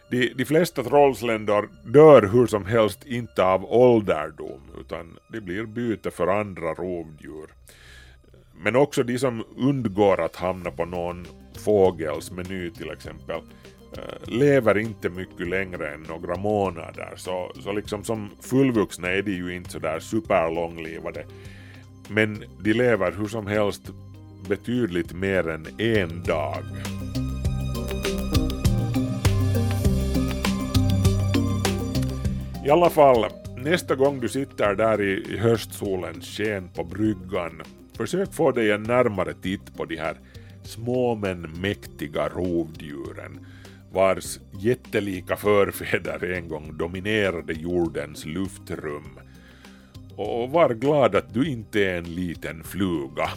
De, 0.09 0.33
de 0.33 0.45
flesta 0.45 0.83
trollsländor 0.83 1.69
dör 1.85 2.21
hur 2.21 2.47
som 2.47 2.65
helst 2.65 3.05
inte 3.05 3.43
av 3.43 3.65
ålderdom 3.65 4.61
utan 4.79 5.17
de 5.27 5.41
blir 5.41 5.63
byte 5.63 6.11
för 6.11 6.27
andra 6.27 6.73
rovdjur. 6.73 7.49
Men 8.63 8.75
också 8.75 9.03
de 9.03 9.19
som 9.19 9.43
undgår 9.57 10.21
att 10.21 10.35
hamna 10.35 10.71
på 10.71 10.85
någon 10.85 11.27
fågels 11.57 12.31
meny 12.31 12.69
till 12.69 12.89
exempel 12.89 13.41
eh, 13.97 14.29
lever 14.29 14.77
inte 14.77 15.09
mycket 15.09 15.47
längre 15.47 15.93
än 15.93 16.01
några 16.01 16.35
månader 16.35 17.13
så, 17.15 17.51
så 17.63 17.71
liksom 17.71 18.03
som 18.03 18.29
fullvuxna 18.41 19.09
är 19.09 19.21
de 19.21 19.31
ju 19.31 19.55
inte 19.55 19.69
sådär 19.69 19.99
superlånglivade 19.99 21.25
men 22.09 22.43
de 22.63 22.73
lever 22.73 23.11
hur 23.11 23.27
som 23.27 23.47
helst 23.47 23.81
betydligt 24.47 25.13
mer 25.13 25.49
än 25.49 25.67
en 25.79 26.23
dag. 26.23 26.63
I 32.69 32.71
alla 32.71 32.89
fall, 32.89 33.25
nästa 33.57 33.95
gång 33.95 34.19
du 34.19 34.29
sitter 34.29 34.75
där 34.75 35.01
i, 35.01 35.33
i 35.33 35.37
höstsolens 35.37 36.37
sken 36.37 36.69
på 36.75 36.83
bryggan, 36.83 37.61
försök 37.97 38.33
få 38.33 38.51
dig 38.51 38.71
en 38.71 38.83
närmare 38.83 39.33
titt 39.33 39.77
på 39.77 39.85
de 39.85 39.95
här 39.95 40.17
små 40.63 41.15
men 41.15 41.41
mäktiga 41.41 42.29
rovdjuren 42.29 43.45
vars 43.91 44.39
jättelika 44.59 45.35
förfäder 45.35 46.31
en 46.31 46.49
gång 46.49 46.77
dominerade 46.77 47.53
jordens 47.53 48.25
luftrum. 48.25 49.19
Och 50.15 50.49
var 50.49 50.73
glad 50.73 51.15
att 51.15 51.33
du 51.33 51.49
inte 51.49 51.85
är 51.85 51.97
en 51.97 52.15
liten 52.15 52.63
fluga. 52.63 53.29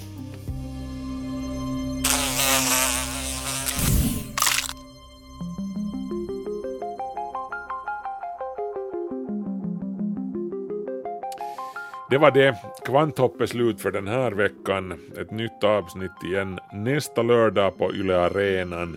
Det 12.13 12.19
var 12.19 12.31
det. 12.31 12.57
Kvanthopp 12.85 13.41
är 13.41 13.47
slut 13.47 13.81
för 13.81 13.91
den 13.91 14.09
här 14.09 14.33
veckan. 14.33 15.01
Ett 15.21 15.31
nytt 15.31 15.65
avsnitt 15.65 16.25
igen 16.25 16.59
nästa 16.73 17.23
lördag 17.23 17.79
på 17.79 17.95
Yle 17.95 18.17
Arenan. 18.17 18.97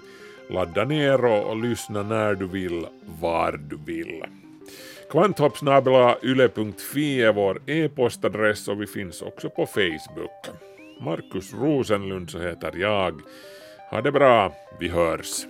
Ladda 0.50 0.86
ner 0.86 1.26
och, 1.26 1.50
och 1.50 1.58
lyssna 1.58 2.04
när 2.04 2.36
du 2.36 2.48
vill, 2.48 2.86
var 3.22 3.52
du 3.52 3.78
vill. 3.86 4.24
Kvanthoppsnabelayle.fi 5.12 7.22
är 7.22 7.34
vår 7.34 7.62
e-postadress 7.66 8.68
och 8.68 8.82
vi 8.82 8.88
finns 8.88 9.22
också 9.22 9.50
på 9.50 9.66
Facebook. 9.66 10.46
Markus 11.02 11.54
Rosenlund 11.54 12.30
så 12.30 12.40
heter 12.40 12.78
jag. 12.78 13.22
Ha 13.92 14.02
det 14.02 14.12
bra, 14.12 14.54
vi 14.80 14.88
hörs. 14.88 15.46